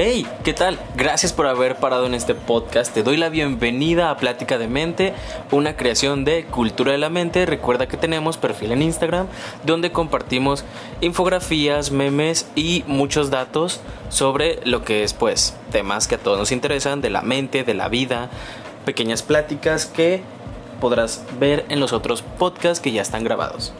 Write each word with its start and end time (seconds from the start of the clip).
Hey, 0.00 0.28
¿qué 0.44 0.52
tal? 0.52 0.78
Gracias 0.94 1.32
por 1.32 1.48
haber 1.48 1.74
parado 1.74 2.06
en 2.06 2.14
este 2.14 2.36
podcast. 2.36 2.94
Te 2.94 3.02
doy 3.02 3.16
la 3.16 3.30
bienvenida 3.30 4.12
a 4.12 4.16
Plática 4.16 4.56
de 4.56 4.68
Mente, 4.68 5.12
una 5.50 5.74
creación 5.74 6.24
de 6.24 6.44
Cultura 6.44 6.92
de 6.92 6.98
la 6.98 7.10
Mente. 7.10 7.46
Recuerda 7.46 7.88
que 7.88 7.96
tenemos 7.96 8.36
perfil 8.36 8.70
en 8.70 8.82
Instagram 8.82 9.26
donde 9.64 9.90
compartimos 9.90 10.64
infografías, 11.00 11.90
memes 11.90 12.48
y 12.54 12.84
muchos 12.86 13.30
datos 13.30 13.80
sobre 14.08 14.60
lo 14.64 14.84
que 14.84 15.02
es 15.02 15.14
pues 15.14 15.56
temas 15.72 16.06
que 16.06 16.14
a 16.14 16.18
todos 16.18 16.38
nos 16.38 16.52
interesan 16.52 17.00
de 17.00 17.10
la 17.10 17.22
mente, 17.22 17.64
de 17.64 17.74
la 17.74 17.88
vida, 17.88 18.30
pequeñas 18.84 19.24
pláticas 19.24 19.86
que 19.86 20.22
podrás 20.80 21.24
ver 21.40 21.64
en 21.70 21.80
los 21.80 21.92
otros 21.92 22.22
podcasts 22.22 22.80
que 22.80 22.92
ya 22.92 23.02
están 23.02 23.24
grabados. 23.24 23.72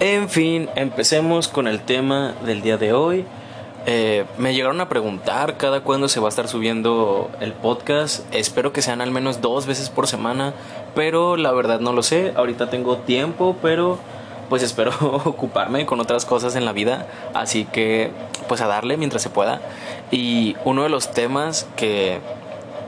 En 0.00 0.28
fin, 0.28 0.68
empecemos 0.76 1.48
con 1.48 1.66
el 1.66 1.80
tema 1.80 2.34
del 2.44 2.62
día 2.62 2.76
de 2.76 2.92
hoy. 2.92 3.24
Eh, 3.84 4.26
me 4.38 4.54
llegaron 4.54 4.80
a 4.80 4.88
preguntar 4.88 5.56
cada 5.56 5.80
cuándo 5.80 6.08
se 6.08 6.20
va 6.20 6.26
a 6.26 6.28
estar 6.28 6.46
subiendo 6.46 7.32
el 7.40 7.52
podcast. 7.52 8.32
Espero 8.32 8.72
que 8.72 8.80
sean 8.80 9.00
al 9.00 9.10
menos 9.10 9.40
dos 9.40 9.66
veces 9.66 9.90
por 9.90 10.06
semana, 10.06 10.54
pero 10.94 11.36
la 11.36 11.50
verdad 11.50 11.80
no 11.80 11.92
lo 11.92 12.04
sé. 12.04 12.32
Ahorita 12.36 12.70
tengo 12.70 12.98
tiempo, 12.98 13.56
pero 13.60 13.98
pues 14.48 14.62
espero 14.62 14.92
ocuparme 15.24 15.84
con 15.84 15.98
otras 15.98 16.24
cosas 16.24 16.54
en 16.54 16.64
la 16.64 16.72
vida. 16.72 17.08
Así 17.34 17.64
que 17.64 18.12
pues 18.46 18.60
a 18.60 18.68
darle 18.68 18.98
mientras 18.98 19.20
se 19.20 19.30
pueda. 19.30 19.60
Y 20.12 20.54
uno 20.64 20.84
de 20.84 20.90
los 20.90 21.10
temas 21.10 21.66
que, 21.74 22.20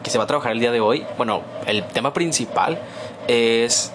que 0.05 0.11
se 0.11 0.19
va 0.19 0.25
a 0.25 0.27
trabajar 0.29 0.53
el 0.53 0.61
día 0.61 0.71
de 0.71 0.81
hoy, 0.81 1.05
bueno, 1.17 1.43
el 1.67 1.83
tema 1.83 2.13
principal 2.13 2.79
es 3.27 3.91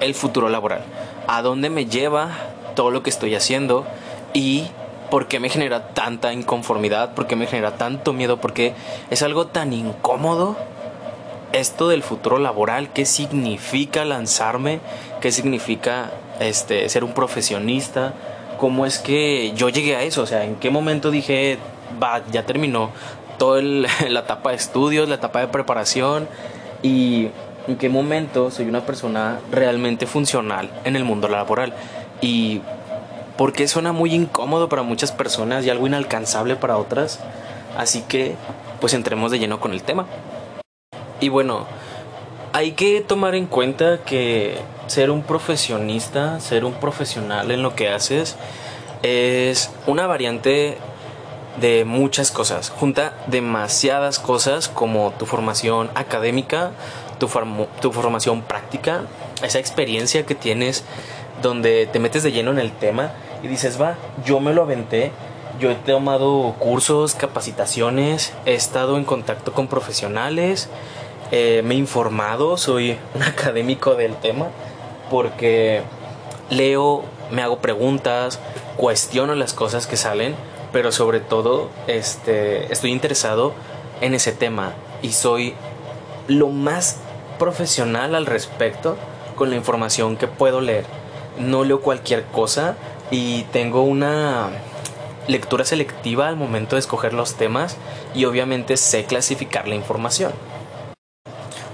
el 0.00 0.14
futuro 0.14 0.50
laboral. 0.50 0.82
¿A 1.26 1.40
dónde 1.40 1.70
me 1.70 1.86
lleva 1.86 2.30
todo 2.78 2.92
lo 2.92 3.02
que 3.02 3.10
estoy 3.10 3.34
haciendo 3.34 3.84
y 4.34 4.68
por 5.10 5.26
qué 5.26 5.40
me 5.40 5.48
genera 5.48 5.88
tanta 5.94 6.32
inconformidad, 6.32 7.12
por 7.12 7.26
qué 7.26 7.34
me 7.34 7.48
genera 7.48 7.72
tanto 7.72 8.12
miedo, 8.12 8.36
porque 8.36 8.72
es 9.10 9.24
algo 9.24 9.48
tan 9.48 9.72
incómodo 9.72 10.56
esto 11.52 11.88
del 11.88 12.04
futuro 12.04 12.38
laboral, 12.38 12.92
qué 12.92 13.04
significa 13.04 14.04
lanzarme, 14.04 14.78
qué 15.20 15.32
significa 15.32 16.12
este 16.38 16.88
ser 16.88 17.02
un 17.02 17.14
profesionista, 17.14 18.14
cómo 18.60 18.86
es 18.86 19.00
que 19.00 19.50
yo 19.56 19.70
llegué 19.70 19.96
a 19.96 20.02
eso, 20.02 20.22
o 20.22 20.26
sea, 20.26 20.44
en 20.44 20.54
qué 20.54 20.70
momento 20.70 21.10
dije, 21.10 21.58
va, 22.00 22.22
ya 22.30 22.46
terminó 22.46 22.90
toda 23.38 23.60
la 24.08 24.20
etapa 24.20 24.50
de 24.50 24.56
estudios, 24.56 25.08
la 25.08 25.16
etapa 25.16 25.40
de 25.40 25.48
preparación 25.48 26.28
y 26.84 27.30
en 27.66 27.76
qué 27.76 27.88
momento 27.88 28.52
soy 28.52 28.66
una 28.66 28.82
persona 28.82 29.40
realmente 29.50 30.06
funcional 30.06 30.70
en 30.84 30.94
el 30.94 31.02
mundo 31.02 31.26
laboral 31.26 31.74
y 32.20 32.60
porque 33.36 33.68
suena 33.68 33.92
muy 33.92 34.14
incómodo 34.14 34.68
para 34.68 34.82
muchas 34.82 35.12
personas 35.12 35.64
y 35.64 35.70
algo 35.70 35.86
inalcanzable 35.86 36.56
para 36.56 36.76
otras. 36.76 37.20
Así 37.76 38.02
que 38.02 38.34
pues 38.80 38.94
entremos 38.94 39.30
de 39.30 39.38
lleno 39.38 39.60
con 39.60 39.72
el 39.72 39.82
tema. 39.82 40.06
Y 41.20 41.28
bueno, 41.28 41.66
hay 42.52 42.72
que 42.72 43.00
tomar 43.00 43.34
en 43.34 43.46
cuenta 43.46 44.02
que 44.04 44.58
ser 44.86 45.10
un 45.10 45.22
profesionista, 45.22 46.40
ser 46.40 46.64
un 46.64 46.74
profesional 46.74 47.50
en 47.50 47.62
lo 47.62 47.74
que 47.74 47.88
haces, 47.88 48.36
es 49.02 49.70
una 49.86 50.06
variante 50.06 50.78
de 51.60 51.84
muchas 51.84 52.30
cosas. 52.30 52.70
Junta 52.70 53.14
demasiadas 53.26 54.18
cosas 54.18 54.68
como 54.68 55.12
tu 55.12 55.26
formación 55.26 55.90
académica, 55.94 56.72
tu, 57.18 57.28
tu 57.80 57.92
formación 57.92 58.42
práctica, 58.42 59.02
esa 59.42 59.58
experiencia 59.58 60.24
que 60.24 60.34
tienes 60.34 60.84
donde 61.42 61.86
te 61.86 61.98
metes 61.98 62.22
de 62.22 62.32
lleno 62.32 62.50
en 62.50 62.58
el 62.58 62.72
tema 62.72 63.12
y 63.42 63.48
dices, 63.48 63.80
va, 63.80 63.96
yo 64.24 64.40
me 64.40 64.52
lo 64.52 64.62
aventé, 64.62 65.12
yo 65.60 65.70
he 65.70 65.74
tomado 65.74 66.54
cursos, 66.58 67.14
capacitaciones, 67.14 68.32
he 68.46 68.54
estado 68.54 68.96
en 68.96 69.04
contacto 69.04 69.52
con 69.52 69.68
profesionales, 69.68 70.68
eh, 71.30 71.62
me 71.64 71.74
he 71.74 71.78
informado, 71.78 72.56
soy 72.56 72.96
un 73.14 73.22
académico 73.24 73.94
del 73.94 74.14
tema, 74.16 74.48
porque 75.10 75.82
leo, 76.50 77.04
me 77.30 77.42
hago 77.42 77.58
preguntas, 77.58 78.40
cuestiono 78.76 79.34
las 79.34 79.52
cosas 79.52 79.86
que 79.86 79.96
salen, 79.96 80.34
pero 80.72 80.92
sobre 80.92 81.20
todo 81.20 81.70
este, 81.86 82.72
estoy 82.72 82.92
interesado 82.92 83.52
en 84.00 84.14
ese 84.14 84.32
tema 84.32 84.72
y 85.02 85.12
soy 85.12 85.54
lo 86.28 86.48
más 86.48 86.98
profesional 87.38 88.14
al 88.14 88.26
respecto 88.26 88.96
con 89.34 89.50
la 89.50 89.56
información 89.56 90.16
que 90.16 90.26
puedo 90.26 90.60
leer 90.60 90.84
no 91.38 91.64
leo 91.64 91.80
cualquier 91.80 92.24
cosa 92.24 92.76
y 93.10 93.42
tengo 93.44 93.82
una 93.82 94.50
lectura 95.26 95.64
selectiva 95.64 96.28
al 96.28 96.36
momento 96.36 96.76
de 96.76 96.80
escoger 96.80 97.12
los 97.12 97.34
temas 97.34 97.76
y 98.14 98.24
obviamente 98.24 98.76
sé 98.76 99.04
clasificar 99.04 99.68
la 99.68 99.74
información. 99.74 100.32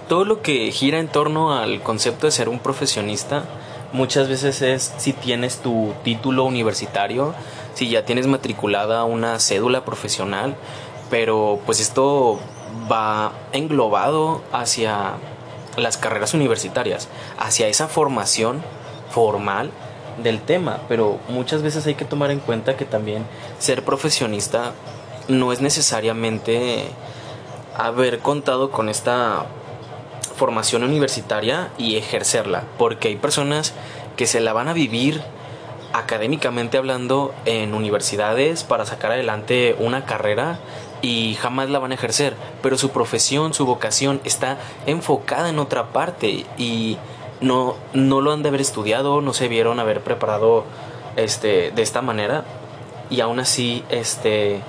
Todo 0.08 0.25
lo 0.25 0.42
que 0.42 0.70
gira 0.70 0.98
en 0.98 1.08
torno 1.08 1.56
al 1.56 1.82
concepto 1.82 2.26
de 2.26 2.32
ser 2.32 2.48
un 2.48 2.58
profesionista 2.58 3.44
muchas 3.92 4.28
veces 4.28 4.60
es 4.60 4.92
si 4.98 5.12
tienes 5.12 5.58
tu 5.58 5.94
título 6.02 6.44
universitario, 6.44 7.34
si 7.75 7.88
ya 7.88 8.04
tienes 8.04 8.26
matriculada 8.26 9.04
una 9.04 9.38
cédula 9.38 9.84
profesional, 9.84 10.56
pero 11.10 11.60
pues 11.64 11.81
esto 11.81 12.41
va 12.91 13.32
englobado 13.52 14.42
hacia 14.52 15.12
las 15.76 15.96
carreras 15.96 16.34
universitarias, 16.34 17.08
hacia 17.38 17.69
esa 17.69 17.88
formación 17.88 18.62
formal 19.14 19.70
del 20.22 20.41
tema, 20.41 20.80
pero 20.88 21.19
muchas 21.28 21.62
veces 21.62 21.86
hay 21.86 21.94
que 21.94 22.04
tomar 22.04 22.30
en 22.30 22.41
cuenta 22.41 22.76
que 22.76 22.84
también 22.84 23.25
ser 23.58 23.84
profesionista 23.84 24.72
no 25.28 25.52
es 25.52 25.60
necesariamente 25.60 26.86
haber 27.76 28.19
contado 28.19 28.70
con 28.70 28.88
esta 28.88 29.47
formación 30.36 30.82
universitaria 30.82 31.69
y 31.78 31.97
ejercerla, 31.97 32.64
porque 32.76 33.08
hay 33.08 33.16
personas 33.16 33.72
que 34.16 34.26
se 34.26 34.41
la 34.41 34.52
van 34.52 34.69
a 34.69 34.72
vivir 34.72 35.22
académicamente 35.92 36.76
hablando 36.76 37.32
en 37.44 37.72
universidades 37.72 38.64
para 38.64 38.84
sacar 38.84 39.12
adelante 39.12 39.76
una 39.78 40.04
carrera 40.06 40.58
y 41.02 41.34
jamás 41.34 41.70
la 41.70 41.78
van 41.78 41.92
a 41.92 41.94
ejercer, 41.94 42.34
pero 42.62 42.76
su 42.78 42.91
profesión, 42.91 43.54
su 43.54 43.64
vocación 43.64 44.20
está 44.25 44.58
enfocada 44.86 45.50
en 45.50 45.60
otra 45.60 45.92
parte 45.92 46.46
y 46.58 46.98
no, 47.40 47.76
no 47.92 48.20
lo 48.20 48.32
han 48.32 48.42
de 48.42 48.48
haber 48.48 48.60
estudiado, 48.60 49.20
no 49.20 49.32
se 49.32 49.48
vieron 49.48 49.80
haber 49.80 50.00
preparado 50.00 50.64
este, 51.16 51.70
de 51.70 51.82
esta 51.82 52.02
manera 52.02 52.44
y 53.10 53.20
aún 53.20 53.40
así 53.40 53.84
este, 53.90 54.60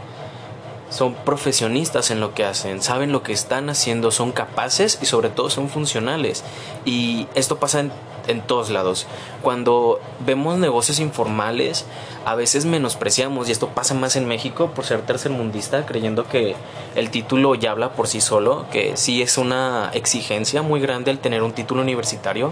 son 0.89 1.13
profesionistas 1.13 2.11
en 2.11 2.19
lo 2.19 2.33
que 2.33 2.45
hacen, 2.45 2.81
saben 2.81 3.11
lo 3.11 3.23
que 3.23 3.33
están 3.33 3.69
haciendo, 3.69 4.11
son 4.11 4.31
capaces 4.31 4.99
y 5.01 5.05
sobre 5.05 5.29
todo 5.29 5.49
son 5.49 5.69
funcionales. 5.69 6.43
Y 6.85 7.27
esto 7.35 7.57
pasa 7.57 7.81
en, 7.81 7.91
en 8.27 8.41
todos 8.41 8.69
lados. 8.69 9.07
Cuando 9.41 9.99
vemos 10.25 10.57
negocios 10.57 10.99
informales, 10.99 11.85
a 12.25 12.35
veces 12.35 12.65
menospreciamos, 12.65 13.49
y 13.49 13.51
esto 13.51 13.69
pasa 13.69 13.93
más 13.93 14.15
en 14.15 14.27
México 14.27 14.71
por 14.75 14.85
ser 14.85 15.01
tercermundista, 15.01 15.85
creyendo 15.85 16.27
que 16.27 16.55
el 16.95 17.09
título 17.09 17.55
ya 17.55 17.71
habla 17.71 17.93
por 17.93 18.07
sí 18.07 18.21
solo, 18.21 18.65
que 18.71 18.97
sí 18.97 19.21
es 19.21 19.37
una 19.37 19.91
exigencia 19.93 20.61
muy 20.61 20.79
grande 20.79 21.11
el 21.11 21.19
tener 21.19 21.43
un 21.43 21.53
título 21.53 21.81
universitario. 21.81 22.51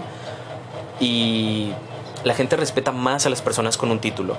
Y 1.00 1.72
la 2.24 2.34
gente 2.34 2.56
respeta 2.56 2.92
más 2.92 3.26
a 3.26 3.30
las 3.30 3.42
personas 3.42 3.76
con 3.76 3.90
un 3.90 3.98
título. 3.98 4.36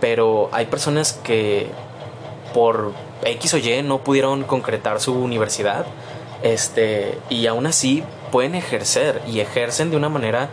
Pero 0.00 0.48
hay 0.52 0.66
personas 0.66 1.12
que 1.12 1.68
por 2.52 2.92
X 3.24 3.54
o 3.54 3.58
Y 3.58 3.82
no 3.82 3.98
pudieron 3.98 4.44
concretar 4.44 5.00
su 5.00 5.14
universidad. 5.14 5.86
Este, 6.42 7.18
y 7.28 7.46
aún 7.46 7.66
así 7.66 8.02
pueden 8.36 8.54
ejercer 8.54 9.22
y 9.26 9.40
ejercen 9.40 9.90
de 9.90 9.96
una 9.96 10.10
manera 10.10 10.50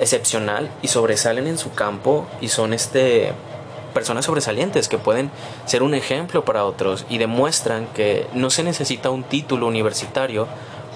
excepcional 0.00 0.68
y 0.82 0.88
sobresalen 0.88 1.46
en 1.46 1.58
su 1.58 1.72
campo 1.72 2.26
y 2.40 2.48
son 2.48 2.74
este 2.74 3.32
personas 3.94 4.24
sobresalientes 4.24 4.88
que 4.88 4.98
pueden 4.98 5.30
ser 5.64 5.84
un 5.84 5.94
ejemplo 5.94 6.44
para 6.44 6.64
otros 6.64 7.06
y 7.08 7.18
demuestran 7.18 7.86
que 7.94 8.26
no 8.34 8.50
se 8.50 8.64
necesita 8.64 9.10
un 9.10 9.22
título 9.22 9.68
universitario 9.68 10.48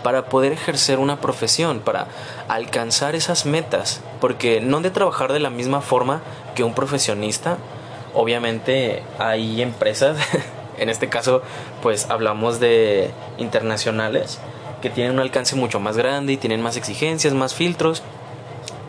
para 0.02 0.25
poder 0.25 0.50
ejercer 0.50 0.98
una 0.98 1.20
profesión, 1.20 1.78
para 1.78 2.08
alcanzar 2.48 3.14
esas 3.14 3.46
metas, 3.46 4.00
porque 4.20 4.60
no 4.60 4.78
han 4.78 4.82
de 4.82 4.90
trabajar 4.90 5.32
de 5.32 5.38
la 5.38 5.50
misma 5.50 5.82
forma 5.82 6.20
que 6.56 6.64
un 6.64 6.75
profesionista, 6.75 7.58
obviamente 8.12 9.04
hay 9.20 9.62
empresas, 9.62 10.16
en 10.78 10.88
este 10.88 11.08
caso 11.08 11.42
pues 11.81 12.10
hablamos 12.10 12.58
de 12.58 13.12
internacionales, 13.38 14.40
que 14.80 14.90
tienen 14.90 15.14
un 15.14 15.20
alcance 15.20 15.56
mucho 15.56 15.80
más 15.80 15.96
grande 15.96 16.32
y 16.32 16.36
tienen 16.36 16.62
más 16.62 16.76
exigencias, 16.76 17.34
más 17.34 17.54
filtros, 17.54 18.02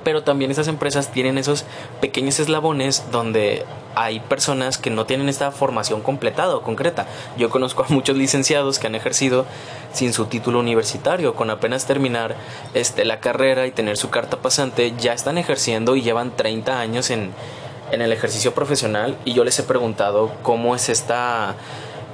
pero 0.03 0.24
también 0.24 0.51
esas 0.51 0.68
empresas 0.68 1.12
tienen 1.12 1.38
esos 1.38 1.65
pequeños 2.01 2.39
eslabones 2.39 3.03
donde 3.12 3.65
hay 3.95 4.19
personas 4.21 4.77
que 4.77 4.89
no 4.89 5.06
tienen 5.06 5.30
esta 5.30 5.51
formación 5.51 6.01
completada 6.01 6.56
o 6.56 6.62
concreta. 6.62 7.06
Yo 7.38 7.50
conozco 7.50 7.83
a 7.83 7.88
muchos 7.89 8.15
licenciados 8.15 8.80
que 8.80 8.88
han 8.88 8.95
ejercido 8.95 9.45
sin 9.91 10.13
su 10.13 10.25
título 10.25 10.59
universitario, 10.59 11.36
con 11.36 11.50
apenas 11.50 11.86
terminar 11.86 12.36
este, 12.74 13.03
la 13.03 13.19
carrera 13.19 13.68
y 13.68 13.71
tener 13.71 13.97
su 13.97 14.09
carta 14.09 14.38
pasante, 14.38 14.94
ya 14.97 15.13
están 15.13 15.38
ejerciendo 15.38 15.95
y 15.95 16.01
llevan 16.01 16.36
30 16.36 16.80
años 16.80 17.09
en, 17.09 17.31
en 17.91 18.01
el 18.01 18.13
ejercicio 18.13 18.53
profesional 18.53 19.18
y 19.25 19.33
yo 19.33 19.44
les 19.44 19.59
he 19.59 19.63
preguntado 19.63 20.31
cómo 20.44 20.75
es 20.75 20.89
esta 20.89 21.56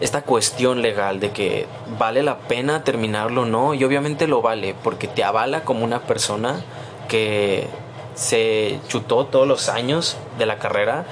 esta 0.01 0.21
cuestión 0.23 0.81
legal 0.81 1.19
de 1.19 1.31
que 1.31 1.67
vale 1.97 2.21
la 2.23 2.37
pena 2.37 2.83
terminarlo 2.83 3.43
o 3.43 3.45
no, 3.45 3.73
y 3.73 3.83
obviamente 3.83 4.27
lo 4.27 4.41
vale, 4.41 4.75
porque 4.83 5.07
te 5.07 5.23
avala 5.23 5.63
como 5.63 5.85
una 5.85 6.01
persona 6.01 6.61
que 7.07 7.67
se 8.15 8.79
chutó 8.87 9.25
todos 9.25 9.47
los 9.47 9.69
años 9.69 10.17
de 10.37 10.45
la 10.45 10.57
carrera, 10.57 11.05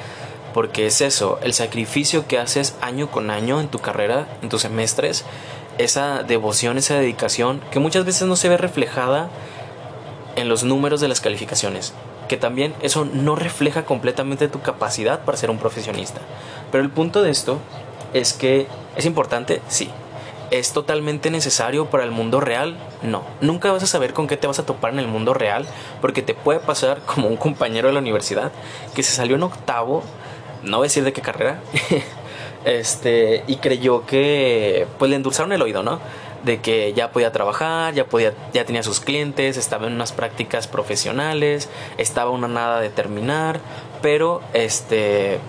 porque 0.53 0.85
es 0.85 1.01
eso, 1.01 1.39
el 1.41 1.53
sacrificio 1.53 2.27
que 2.27 2.37
haces 2.37 2.75
año 2.81 3.09
con 3.09 3.29
año 3.29 3.59
en 3.59 3.69
tu 3.69 3.79
carrera, 3.79 4.27
en 4.41 4.49
tus 4.49 4.61
semestres, 4.61 5.25
esa 5.77 6.23
devoción, 6.23 6.77
esa 6.77 6.95
dedicación, 6.95 7.61
que 7.71 7.79
muchas 7.79 8.05
veces 8.05 8.27
no 8.27 8.35
se 8.35 8.49
ve 8.49 8.57
reflejada 8.57 9.29
en 10.35 10.49
los 10.49 10.63
números 10.63 11.01
de 11.01 11.07
las 11.07 11.21
calificaciones, 11.21 11.93
que 12.27 12.37
también 12.37 12.73
eso 12.81 13.05
no 13.05 13.35
refleja 13.35 13.85
completamente 13.85 14.47
tu 14.47 14.61
capacidad 14.61 15.21
para 15.21 15.37
ser 15.37 15.49
un 15.49 15.57
profesionista. 15.57 16.21
Pero 16.71 16.83
el 16.83 16.89
punto 16.89 17.21
de 17.21 17.31
esto 17.31 17.59
es 18.13 18.33
que 18.33 18.67
es 18.95 19.05
importante, 19.05 19.61
sí. 19.67 19.89
¿Es 20.51 20.71
totalmente 20.71 21.31
necesario 21.31 21.87
para 21.87 22.03
el 22.03 22.11
mundo 22.11 22.39
real? 22.39 22.77
No. 23.01 23.23
Nunca 23.41 23.71
vas 23.71 23.81
a 23.81 23.87
saber 23.87 24.13
con 24.13 24.27
qué 24.27 24.37
te 24.37 24.45
vas 24.45 24.59
a 24.59 24.65
topar 24.65 24.93
en 24.93 24.99
el 24.99 25.07
mundo 25.07 25.33
real, 25.33 25.65
porque 25.99 26.21
te 26.21 26.35
puede 26.35 26.59
pasar 26.59 27.01
como 27.05 27.27
un 27.27 27.37
compañero 27.37 27.87
de 27.87 27.93
la 27.93 27.99
universidad 27.99 28.51
que 28.93 29.03
se 29.03 29.13
salió 29.13 29.35
en 29.35 29.43
octavo, 29.43 30.03
no 30.63 30.77
voy 30.77 30.85
a 30.85 30.89
decir 30.89 31.03
de 31.03 31.11
qué 31.11 31.21
carrera, 31.21 31.59
este, 32.65 33.43
y 33.47 33.57
creyó 33.57 34.05
que 34.05 34.87
pues 34.99 35.09
le 35.09 35.15
endulzaron 35.15 35.51
el 35.53 35.61
oído, 35.61 35.83
¿no? 35.83 35.99
De 36.43 36.59
que 36.61 36.93
ya 36.93 37.11
podía 37.11 37.31
trabajar, 37.31 37.93
ya 37.93 38.05
podía, 38.05 38.33
ya 38.53 38.65
tenía 38.65 38.83
sus 38.83 38.99
clientes, 38.99 39.57
estaba 39.57 39.87
en 39.87 39.93
unas 39.93 40.11
prácticas 40.11 40.67
profesionales, 40.67 41.69
estaba 41.97 42.31
una 42.31 42.47
nada 42.47 42.79
de 42.79 42.89
terminar, 42.89 43.59
pero 44.01 44.41
este 44.53 45.39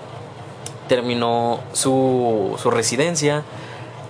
terminó 0.89 1.61
su, 1.73 2.57
su 2.61 2.71
residencia, 2.71 3.45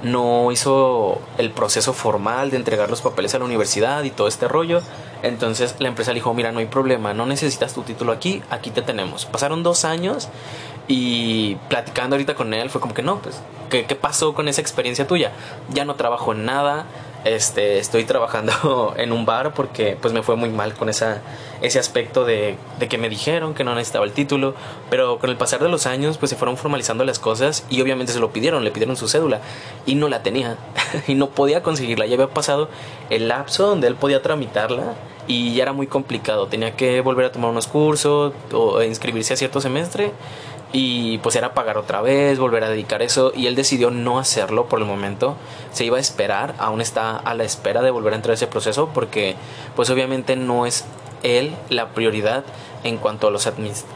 no 0.02 0.52
hizo 0.52 1.20
el 1.38 1.50
proceso 1.50 1.92
formal 1.92 2.50
de 2.50 2.58
entregar 2.58 2.90
los 2.90 3.00
papeles 3.00 3.34
a 3.34 3.38
la 3.38 3.46
universidad 3.46 4.02
y 4.04 4.10
todo 4.10 4.28
este 4.28 4.48
rollo. 4.48 4.82
Entonces 5.22 5.76
la 5.78 5.88
empresa 5.88 6.12
le 6.12 6.16
dijo, 6.16 6.34
mira, 6.34 6.52
no 6.52 6.58
hay 6.58 6.66
problema, 6.66 7.14
no 7.14 7.24
necesitas 7.24 7.72
tu 7.72 7.82
título 7.82 8.12
aquí, 8.12 8.42
aquí 8.50 8.70
te 8.70 8.82
tenemos. 8.82 9.24
Pasaron 9.24 9.62
dos 9.62 9.84
años 9.86 10.28
y 10.86 11.56
platicando 11.68 12.16
ahorita 12.16 12.34
con 12.34 12.52
él 12.52 12.68
fue 12.68 12.80
como 12.80 12.92
que 12.92 13.02
no, 13.02 13.18
pues, 13.20 13.40
¿qué, 13.70 13.86
qué 13.86 13.94
pasó 13.94 14.34
con 14.34 14.48
esa 14.48 14.60
experiencia 14.60 15.06
tuya? 15.06 15.32
Ya 15.70 15.86
no 15.86 15.94
trabajo 15.94 16.32
en 16.32 16.44
nada, 16.44 16.84
este, 17.24 17.78
estoy 17.78 18.04
trabajando 18.04 18.94
en 18.96 19.12
un 19.12 19.26
bar 19.26 19.54
porque 19.54 19.96
pues 20.00 20.12
me 20.14 20.22
fue 20.22 20.36
muy 20.36 20.50
mal 20.50 20.74
con 20.74 20.88
ese 20.88 21.78
aspecto 21.78 22.24
de, 22.24 22.56
de, 22.78 22.88
que 22.88 22.98
me 22.98 23.08
dijeron 23.08 23.54
que 23.54 23.64
no 23.64 23.74
necesitaba 23.74 24.04
el 24.04 24.12
título, 24.12 24.54
pero 24.90 25.18
con 25.18 25.30
el 25.30 25.36
pasar 25.36 25.60
de 25.60 25.68
los 25.68 25.86
años 25.86 26.18
pues 26.18 26.30
se 26.30 26.36
fueron 26.36 26.56
formalizando 26.56 27.04
las 27.04 27.18
cosas 27.18 27.64
y 27.70 27.80
obviamente 27.80 28.12
se 28.12 28.20
lo 28.20 28.30
pidieron, 28.30 28.62
le 28.64 28.70
pidieron 28.70 28.96
su 28.96 29.08
cédula 29.08 29.40
y 29.86 29.94
no 29.94 30.08
la 30.08 30.22
tenía 30.22 30.58
y 31.08 31.14
no 31.14 31.30
podía 31.30 31.62
conseguirla, 31.62 32.06
ya 32.06 32.14
había 32.14 32.28
pasado 32.28 32.68
el 33.10 33.28
lapso 33.28 33.66
donde 33.66 33.88
él 33.88 33.96
podía 33.96 34.22
tramitarla 34.22 34.94
y 35.26 35.54
ya 35.54 35.62
era 35.62 35.72
muy 35.72 35.86
complicado, 35.86 36.48
tenía 36.48 36.76
que 36.76 37.00
volver 37.00 37.26
a 37.26 37.32
tomar 37.32 37.50
unos 37.50 37.66
cursos 37.66 38.34
o 38.52 38.82
inscribirse 38.82 39.32
a 39.32 39.36
cierto 39.36 39.60
semestre 39.60 40.12
y 40.76 41.18
pues 41.18 41.36
era 41.36 41.54
pagar 41.54 41.78
otra 41.78 42.02
vez, 42.02 42.40
volver 42.40 42.64
a 42.64 42.68
dedicar 42.68 43.00
eso 43.00 43.32
y 43.32 43.46
él 43.46 43.54
decidió 43.54 43.92
no 43.92 44.18
hacerlo 44.18 44.68
por 44.68 44.80
el 44.80 44.84
momento, 44.84 45.36
se 45.70 45.84
iba 45.84 45.98
a 45.98 46.00
esperar, 46.00 46.56
aún 46.58 46.80
está 46.80 47.16
a 47.16 47.34
la 47.34 47.44
espera 47.44 47.80
de 47.80 47.92
volver 47.92 48.12
a 48.12 48.16
entrar 48.16 48.32
a 48.32 48.34
ese 48.34 48.48
proceso 48.48 48.90
porque 48.92 49.36
pues 49.76 49.88
obviamente 49.90 50.34
no 50.34 50.66
es 50.66 50.84
él 51.22 51.54
la 51.68 51.90
prioridad 51.90 52.42
en 52.82 52.96
cuanto 52.96 53.28
a, 53.28 53.30
los 53.30 53.48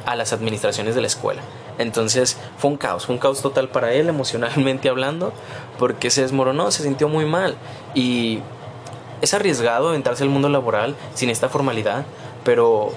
a 0.06 0.14
las 0.14 0.32
administraciones 0.32 0.94
de 0.94 1.00
la 1.00 1.08
escuela. 1.08 1.42
Entonces 1.78 2.36
fue 2.58 2.70
un 2.70 2.76
caos, 2.76 3.06
fue 3.06 3.16
un 3.16 3.20
caos 3.20 3.42
total 3.42 3.70
para 3.70 3.92
él 3.92 4.08
emocionalmente 4.08 4.88
hablando 4.88 5.32
porque 5.80 6.10
se 6.10 6.22
desmoronó, 6.22 6.70
se 6.70 6.84
sintió 6.84 7.08
muy 7.08 7.24
mal 7.24 7.56
y 7.96 8.38
es 9.20 9.34
arriesgado 9.34 9.94
entrarse 9.94 10.22
al 10.22 10.30
mundo 10.30 10.48
laboral 10.48 10.94
sin 11.14 11.28
esta 11.28 11.48
formalidad, 11.48 12.04
pero 12.44 12.92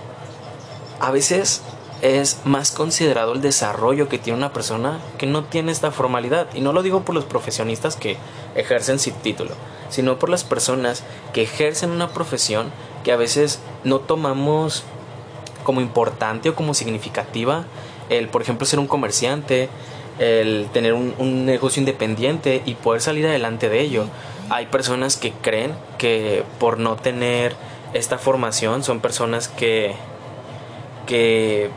a 1.00 1.10
veces 1.10 1.64
es 2.02 2.40
más 2.46 2.72
considerado 2.72 3.34
el 3.34 3.42
desarrollo 3.42 4.10
que 4.10 4.18
tiene 4.18 4.38
una 4.38 4.54
persona 4.54 5.00
que 5.18 5.28
no 5.28 5.44
tiene 5.44 5.72
esta 5.72 5.92
formalidad. 5.92 6.48
Y 6.54 6.62
no 6.62 6.74
lo 6.74 6.84
digo 6.84 7.02
por 7.02 7.16
los 7.16 7.26
profesionistas 7.26 7.96
que 7.96 8.18
ejercen 8.56 9.00
sin 9.00 9.14
título, 9.16 9.52
sino 9.90 10.18
por 10.18 10.30
las 10.30 10.44
personas 10.44 11.04
que 11.34 11.44
ejercen 11.44 11.92
una 11.92 12.10
profesión 12.10 12.72
que 13.04 13.12
a 13.12 13.18
veces 13.18 13.60
no 13.84 14.00
tomamos 14.00 14.84
como 15.64 15.82
importante 15.82 16.50
o 16.50 16.56
como 16.56 16.74
significativa. 16.74 17.66
El, 18.10 18.28
por 18.28 18.42
ejemplo, 18.42 18.66
ser 18.66 18.80
un 18.80 18.88
comerciante, 18.88 19.70
el 20.20 20.68
tener 20.74 20.94
un, 20.94 21.14
un 21.20 21.46
negocio 21.46 21.80
independiente 21.80 22.64
y 22.66 22.74
poder 22.76 23.02
salir 23.02 23.28
adelante 23.28 23.70
de 23.70 23.80
ello. 23.80 24.06
Hay 24.50 24.66
personas 24.66 25.18
que 25.18 25.32
creen 25.32 25.74
que 25.98 26.44
por 26.60 26.80
no 26.80 26.96
tener 26.96 27.56
esta 27.94 28.18
formación 28.18 28.84
son 28.84 29.02
personas 29.02 29.48
que 29.48 29.96
que 31.06 31.70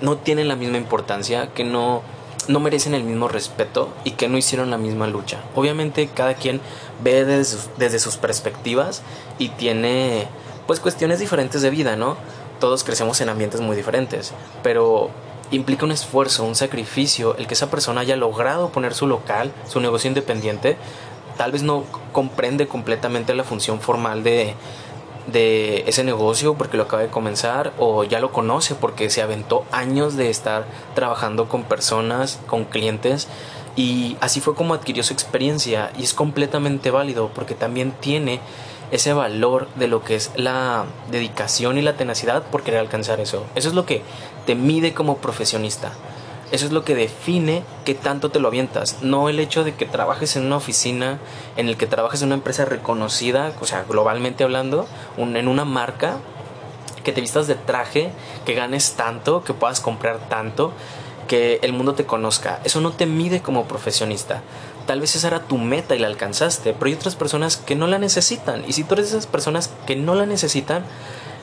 no 0.00 0.16
tienen 0.16 0.48
la 0.48 0.56
misma 0.56 0.78
importancia, 0.78 1.48
que 1.54 1.64
no, 1.64 2.02
no 2.48 2.60
merecen 2.60 2.94
el 2.94 3.04
mismo 3.04 3.28
respeto 3.28 3.92
y 4.04 4.12
que 4.12 4.28
no 4.28 4.38
hicieron 4.38 4.70
la 4.70 4.78
misma 4.78 5.06
lucha. 5.06 5.40
Obviamente 5.54 6.08
cada 6.08 6.34
quien 6.34 6.60
ve 7.02 7.24
desde 7.24 7.44
sus, 7.44 7.68
desde 7.78 7.98
sus 7.98 8.16
perspectivas 8.16 9.02
y 9.38 9.48
tiene 9.50 10.28
pues 10.66 10.80
cuestiones 10.80 11.18
diferentes 11.18 11.62
de 11.62 11.70
vida, 11.70 11.96
¿no? 11.96 12.16
Todos 12.60 12.84
crecemos 12.84 13.20
en 13.20 13.28
ambientes 13.28 13.60
muy 13.60 13.76
diferentes, 13.76 14.32
pero 14.62 15.10
implica 15.50 15.84
un 15.84 15.92
esfuerzo, 15.92 16.44
un 16.44 16.56
sacrificio, 16.56 17.36
el 17.36 17.46
que 17.46 17.54
esa 17.54 17.70
persona 17.70 18.00
haya 18.00 18.16
logrado 18.16 18.70
poner 18.70 18.94
su 18.94 19.06
local, 19.06 19.52
su 19.68 19.80
negocio 19.80 20.08
independiente, 20.08 20.76
tal 21.36 21.52
vez 21.52 21.62
no 21.62 21.84
comprende 22.12 22.66
completamente 22.66 23.34
la 23.34 23.44
función 23.44 23.80
formal 23.80 24.24
de, 24.24 24.54
de 25.26 25.84
ese 25.86 26.04
negocio 26.04 26.54
porque 26.54 26.76
lo 26.76 26.84
acaba 26.84 27.02
de 27.02 27.08
comenzar 27.08 27.72
o 27.78 28.04
ya 28.04 28.20
lo 28.20 28.32
conoce 28.32 28.74
porque 28.74 29.10
se 29.10 29.22
aventó 29.22 29.64
años 29.72 30.16
de 30.16 30.30
estar 30.30 30.66
trabajando 30.94 31.48
con 31.48 31.64
personas, 31.64 32.38
con 32.46 32.64
clientes 32.64 33.28
y 33.76 34.16
así 34.20 34.40
fue 34.40 34.54
como 34.54 34.74
adquirió 34.74 35.02
su 35.02 35.12
experiencia 35.12 35.90
y 35.98 36.02
es 36.02 36.14
completamente 36.14 36.90
válido 36.90 37.30
porque 37.34 37.54
también 37.54 37.92
tiene 38.00 38.40
ese 38.90 39.12
valor 39.12 39.68
de 39.74 39.88
lo 39.88 40.02
que 40.02 40.14
es 40.14 40.30
la 40.36 40.86
dedicación 41.10 41.76
y 41.76 41.82
la 41.82 41.96
tenacidad 41.96 42.44
por 42.44 42.62
querer 42.62 42.80
alcanzar 42.80 43.20
eso. 43.20 43.44
Eso 43.54 43.68
es 43.68 43.74
lo 43.74 43.84
que 43.84 44.02
te 44.46 44.54
mide 44.54 44.94
como 44.94 45.18
profesionista. 45.18 45.92
Eso 46.52 46.66
es 46.66 46.72
lo 46.72 46.84
que 46.84 46.94
define 46.94 47.64
qué 47.84 47.94
tanto 47.94 48.30
te 48.30 48.38
lo 48.38 48.48
avientas. 48.48 49.02
No 49.02 49.28
el 49.28 49.40
hecho 49.40 49.64
de 49.64 49.74
que 49.74 49.84
trabajes 49.84 50.36
en 50.36 50.46
una 50.46 50.56
oficina, 50.56 51.18
en 51.56 51.68
el 51.68 51.76
que 51.76 51.86
trabajes 51.86 52.22
en 52.22 52.28
una 52.28 52.36
empresa 52.36 52.64
reconocida, 52.64 53.52
o 53.60 53.66
sea, 53.66 53.84
globalmente 53.88 54.44
hablando, 54.44 54.86
en 55.16 55.48
una 55.48 55.64
marca, 55.64 56.18
que 57.02 57.12
te 57.12 57.20
vistas 57.20 57.46
de 57.46 57.54
traje, 57.54 58.10
que 58.44 58.54
ganes 58.54 58.92
tanto, 58.92 59.42
que 59.42 59.54
puedas 59.54 59.80
comprar 59.80 60.28
tanto, 60.28 60.72
que 61.26 61.58
el 61.62 61.72
mundo 61.72 61.94
te 61.94 62.06
conozca. 62.06 62.60
Eso 62.64 62.80
no 62.80 62.92
te 62.92 63.06
mide 63.06 63.40
como 63.40 63.66
profesionista. 63.66 64.42
Tal 64.86 65.00
vez 65.00 65.16
esa 65.16 65.28
era 65.28 65.40
tu 65.40 65.58
meta 65.58 65.96
y 65.96 65.98
la 65.98 66.06
alcanzaste, 66.06 66.72
pero 66.72 66.86
hay 66.86 66.94
otras 66.94 67.16
personas 67.16 67.56
que 67.56 67.74
no 67.74 67.88
la 67.88 67.98
necesitan. 67.98 68.64
Y 68.68 68.72
si 68.72 68.84
tú 68.84 68.94
eres 68.94 69.10
de 69.10 69.18
esas 69.18 69.26
personas 69.26 69.70
que 69.86 69.96
no 69.96 70.14
la 70.14 70.26
necesitan, 70.26 70.84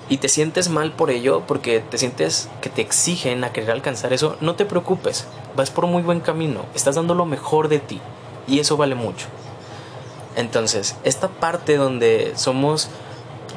y 0.10 0.17
te 0.17 0.29
sientes 0.29 0.69
mal 0.69 0.91
por 0.91 1.10
ello, 1.10 1.43
porque 1.48 1.79
te 1.79 1.98
sientes 1.98 2.50
que 2.62 2.69
te 2.69 2.81
exigen 2.81 3.43
a 3.43 3.51
querer 3.51 3.72
alcanzar 3.72 4.13
eso, 4.13 4.36
no 4.41 4.55
te 4.55 4.65
preocupes, 4.65 5.25
vas 5.55 5.72
por 5.72 5.88
muy 5.88 6.03
buen 6.03 6.19
camino, 6.19 6.65
estás 6.75 6.95
dando 6.95 7.15
lo 7.15 7.25
mejor 7.25 7.67
de 7.67 7.79
ti 7.79 8.01
y 8.48 8.60
eso 8.60 8.77
vale 8.77 8.95
mucho. 8.95 9.27
Entonces, 10.36 10.95
esta 11.03 11.29
parte 11.29 11.77
donde 11.77 12.33
somos 12.36 12.89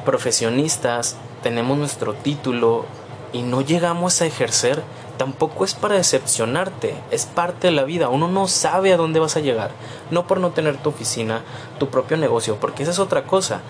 profesionistas, 0.05 1.17
tenemos 1.43 1.77
nuestro 1.77 2.13
título 2.13 2.85
y 3.33 3.41
no 3.41 3.61
llegamos 3.61 4.21
a 4.21 4.25
ejercer, 4.25 4.83
tampoco 5.17 5.65
es 5.65 5.73
para 5.73 5.95
decepcionarte, 5.95 6.95
es 7.11 7.25
parte 7.25 7.67
de 7.67 7.73
la 7.73 7.83
vida, 7.83 8.09
uno 8.09 8.27
no 8.27 8.47
sabe 8.47 8.93
a 8.93 8.97
dónde 8.97 9.19
vas 9.19 9.35
a 9.35 9.41
llegar, 9.41 9.71
no 10.11 10.27
por 10.27 10.39
no 10.39 10.51
tener 10.51 10.77
tu 10.77 10.89
oficina, 10.89 11.41
tu 11.79 11.89
propio 11.89 12.17
negocio, 12.17 12.57
porque 12.57 12.83
esa 12.83 12.91
es 12.91 12.99
otra 12.99 13.23
cosa. 13.23 13.61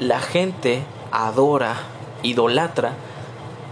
La 0.00 0.20
gente 0.20 0.82
adora 1.12 1.76
idolatra 2.24 2.94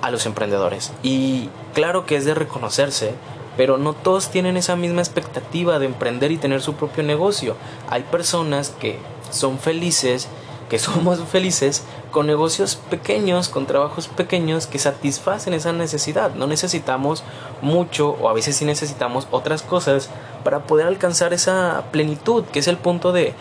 a 0.02 0.10
los 0.10 0.26
emprendedores. 0.26 0.92
Y 1.02 1.48
claro 1.74 2.06
que 2.06 2.16
es 2.16 2.24
de 2.24 2.34
reconocerse, 2.34 3.14
pero 3.56 3.78
no 3.78 3.92
todos 3.92 4.30
tienen 4.30 4.56
esa 4.56 4.76
misma 4.76 5.00
expectativa 5.00 5.78
de 5.78 5.86
emprender 5.86 6.30
y 6.30 6.38
tener 6.38 6.62
su 6.62 6.74
propio 6.74 7.02
negocio. 7.02 7.56
Hay 7.88 8.02
personas 8.02 8.70
que 8.70 8.98
son 9.30 9.58
felices, 9.58 10.28
que 10.68 10.78
somos 10.78 11.20
felices 11.24 11.84
con 12.10 12.26
negocios 12.26 12.76
pequeños, 12.76 13.48
con 13.48 13.66
trabajos 13.66 14.08
pequeños 14.08 14.66
que 14.66 14.78
satisfacen 14.78 15.54
esa 15.54 15.72
necesidad. 15.72 16.34
No 16.34 16.46
necesitamos 16.46 17.24
mucho 17.62 18.10
o 18.10 18.28
a 18.28 18.32
veces 18.32 18.56
sí 18.56 18.64
necesitamos 18.64 19.26
otras 19.30 19.62
cosas 19.62 20.10
para 20.44 20.60
poder 20.64 20.86
alcanzar 20.86 21.32
esa 21.32 21.84
plenitud, 21.90 22.44
que 22.44 22.58
es 22.58 22.68
el 22.68 22.76
punto 22.76 23.12
de 23.12 23.34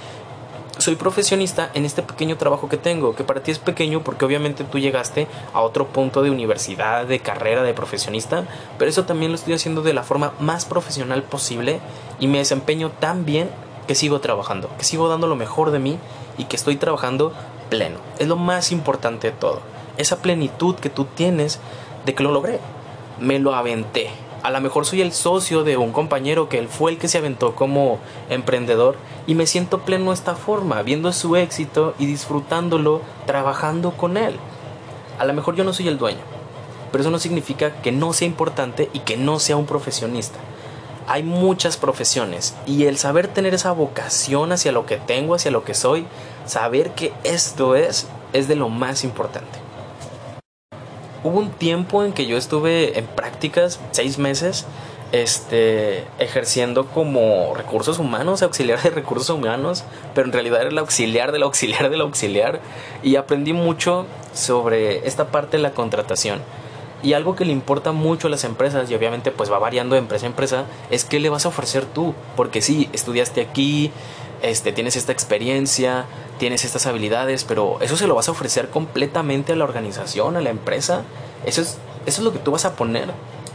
soy 0.82 0.96
profesionista 0.96 1.70
en 1.74 1.86
este 1.86 2.02
pequeño 2.02 2.38
trabajo 2.38 2.68
que 2.68 2.78
tengo, 2.78 3.16
que 3.16 3.24
para 3.24 3.42
ti 3.42 3.52
es 3.52 3.60
pequeño 3.60 4.04
porque 4.04 4.26
obviamente 4.26 4.64
tú 4.64 4.80
llegaste 4.80 5.28
a 5.54 5.62
otro 5.62 5.88
punto 5.88 6.24
de 6.24 6.32
universidad, 6.32 7.06
de 7.06 7.20
carrera, 7.20 7.64
de 7.64 7.74
profesionista, 7.74 8.46
pero 8.78 8.90
eso 8.90 9.06
también 9.06 9.32
lo 9.32 9.36
estoy 9.36 9.54
haciendo 9.54 9.82
de 9.82 9.94
la 9.94 10.04
forma 10.04 10.34
más 10.40 10.66
profesional 10.66 11.24
posible 11.24 11.80
y 12.20 12.28
me 12.28 12.40
desempeño 12.40 12.90
tan 12.90 13.26
bien 13.26 13.50
que 13.88 13.96
sigo 13.96 14.20
trabajando, 14.20 14.70
que 14.78 14.84
sigo 14.84 15.08
dando 15.08 15.28
lo 15.28 15.36
mejor 15.36 15.72
de 15.72 15.80
mí 15.80 15.98
y 16.38 16.46
que 16.46 16.56
estoy 16.56 16.78
trabajando 16.78 17.34
pleno. 17.70 18.00
Es 18.20 18.28
lo 18.28 18.36
más 18.36 18.72
importante 18.72 19.32
de 19.32 19.38
todo. 19.38 19.62
Esa 19.98 20.22
plenitud 20.22 20.76
que 20.76 20.90
tú 20.90 21.06
tienes 21.06 21.60
de 22.06 22.16
que 22.16 22.24
lo 22.24 22.32
logré. 22.32 22.60
Me 23.20 23.40
lo 23.40 23.54
aventé. 23.54 24.10
A 24.44 24.50
lo 24.50 24.60
mejor 24.60 24.88
soy 24.88 25.02
el 25.02 25.12
socio 25.12 25.64
de 25.64 25.78
un 25.78 25.92
compañero 25.92 26.50
que 26.50 26.58
él 26.58 26.68
fue 26.68 26.92
el 26.92 26.98
que 26.98 27.08
se 27.08 27.20
aventó 27.20 27.54
como 27.54 28.00
emprendedor 28.28 28.96
y 29.28 29.36
me 29.36 29.46
siento 29.46 29.82
pleno 29.82 30.10
de 30.10 30.16
esta 30.16 30.34
forma, 30.34 30.82
viendo 30.82 31.14
su 31.14 31.36
éxito 31.36 31.94
y 32.00 32.08
disfrutándolo, 32.08 33.02
trabajando 33.28 33.92
con 33.92 34.18
él. 34.18 34.38
A 35.20 35.26
lo 35.26 35.34
mejor 35.34 35.56
yo 35.56 35.64
no 35.64 35.74
soy 35.74 35.90
el 35.90 36.00
dueño, 36.00 36.22
pero 36.92 37.04
eso 37.04 37.12
no 37.12 37.20
significa 37.20 37.84
que 37.84 37.92
no 37.92 38.14
sea 38.14 38.28
importante 38.28 38.90
y 38.94 39.00
que 39.02 39.16
no 39.16 39.38
sea 39.38 39.58
un 39.58 39.68
profesionista. 39.68 40.40
Hay 41.06 41.22
muchas 41.22 41.78
profesiones 41.78 42.56
y 42.66 42.86
el 42.86 42.98
saber 42.98 43.28
tener 43.28 43.54
esa 43.54 43.72
vocación 43.74 44.52
hacia 44.52 44.72
lo 44.72 44.88
que 44.88 44.98
tengo, 44.98 45.36
hacia 45.36 45.52
lo 45.52 45.64
que 45.64 45.76
soy, 45.76 46.08
saber 46.48 46.96
que 46.96 47.14
esto 47.24 47.76
es, 47.76 48.08
es 48.34 48.48
de 48.48 48.56
lo 48.56 48.70
más 48.70 49.04
importante. 49.04 49.51
Hubo 51.24 51.40
un 51.40 51.52
tiempo 51.52 52.04
en 52.04 52.14
que 52.14 52.26
yo 52.26 52.38
estuve 52.38 52.98
en 52.98 53.06
prácticas, 53.06 53.80
seis 53.92 54.18
meses, 54.18 54.66
este, 55.12 56.06
ejerciendo 56.20 56.88
como 56.88 57.54
recursos 57.56 58.00
humanos, 58.00 58.42
auxiliar 58.42 58.82
de 58.82 58.90
recursos 58.90 59.30
humanos, 59.30 59.84
pero 60.16 60.28
en 60.28 60.34
realidad 60.34 60.62
era 60.62 60.70
el 60.70 60.78
auxiliar 60.78 61.32
del 61.32 61.44
auxiliar 61.44 61.90
del 61.90 62.02
auxiliar 62.02 62.60
y 63.04 63.18
aprendí 63.18 63.54
mucho 63.54 64.06
sobre 64.34 65.08
esta 65.08 65.28
parte 65.28 65.58
de 65.58 65.64
la 65.64 65.72
contratación. 65.72 66.42
Y 67.04 67.14
algo 67.14 67.36
que 67.36 67.46
le 67.46 67.52
importa 67.52 67.92
mucho 67.92 68.28
a 68.28 68.30
las 68.30 68.44
empresas, 68.44 68.90
y 68.90 68.96
obviamente 68.96 69.32
pues 69.32 69.52
va 69.52 69.58
variando 69.58 69.96
de 69.96 70.00
empresa 70.00 70.26
a 70.26 70.30
empresa, 70.30 70.66
es 70.92 71.04
qué 71.04 71.20
le 71.20 71.30
vas 71.30 71.46
a 71.46 71.50
ofrecer 71.50 71.86
tú. 71.86 72.14
Porque 72.36 72.62
sí, 72.62 72.90
estudiaste 72.94 73.42
aquí, 73.42 73.92
este, 74.42 74.72
tienes 74.72 74.96
esta 74.96 75.12
experiencia, 75.12 76.06
tienes 76.40 76.66
estas 76.66 76.88
habilidades, 76.88 77.44
pero 77.44 77.78
eso 77.82 77.98
se 77.98 78.08
lo 78.08 78.16
vas 78.16 78.28
a 78.28 78.32
ofrecer 78.32 78.70
completamente 78.70 79.54
a 79.54 79.56
la 79.56 79.64
organización, 79.64 80.38
a 80.38 80.42
la 80.42 80.50
empresa. 80.50 81.04
Eso 81.46 81.62
es, 81.62 81.78
eso 82.06 82.22
es 82.22 82.24
lo 82.24 82.34
que 82.34 82.40
tú 82.40 82.52
vas 82.52 82.66
a 82.66 82.76
poner, 82.76 83.10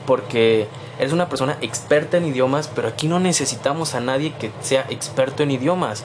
porque 0.07 0.69
eres 0.99 1.13
una 1.13 1.29
persona 1.29 1.59
experta 1.61 2.17
en 2.17 2.27
idiomas, 2.27 2.69
pero 2.69 2.89
aquí 2.89 3.09
no 3.09 3.19
necesitamos 3.19 3.95
a 3.95 4.01
nadie 4.01 4.35
que 4.35 4.51
sea 4.61 4.87
experto 4.89 5.43
en 5.43 5.51
idiomas. 5.51 6.05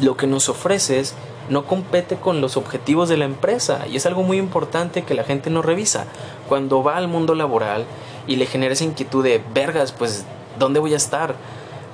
Lo 0.00 0.16
que 0.16 0.26
nos 0.26 0.48
ofreces 0.48 1.14
no 1.48 1.64
compete 1.64 2.16
con 2.16 2.40
los 2.40 2.56
objetivos 2.56 3.08
de 3.08 3.16
la 3.16 3.24
empresa 3.24 3.86
y 3.90 3.96
es 3.96 4.06
algo 4.06 4.22
muy 4.22 4.38
importante 4.38 5.02
que 5.02 5.14
la 5.14 5.24
gente 5.24 5.50
no 5.50 5.62
revisa. 5.62 6.04
Cuando 6.48 6.82
va 6.82 6.96
al 6.96 7.08
mundo 7.08 7.34
laboral 7.34 7.84
y 8.26 8.36
le 8.36 8.46
genera 8.46 8.74
esa 8.74 8.84
inquietud 8.84 9.24
de 9.24 9.42
vergas, 9.52 9.92
pues 9.92 10.24
¿dónde 10.58 10.80
voy 10.80 10.94
a 10.94 10.96
estar? 10.98 11.34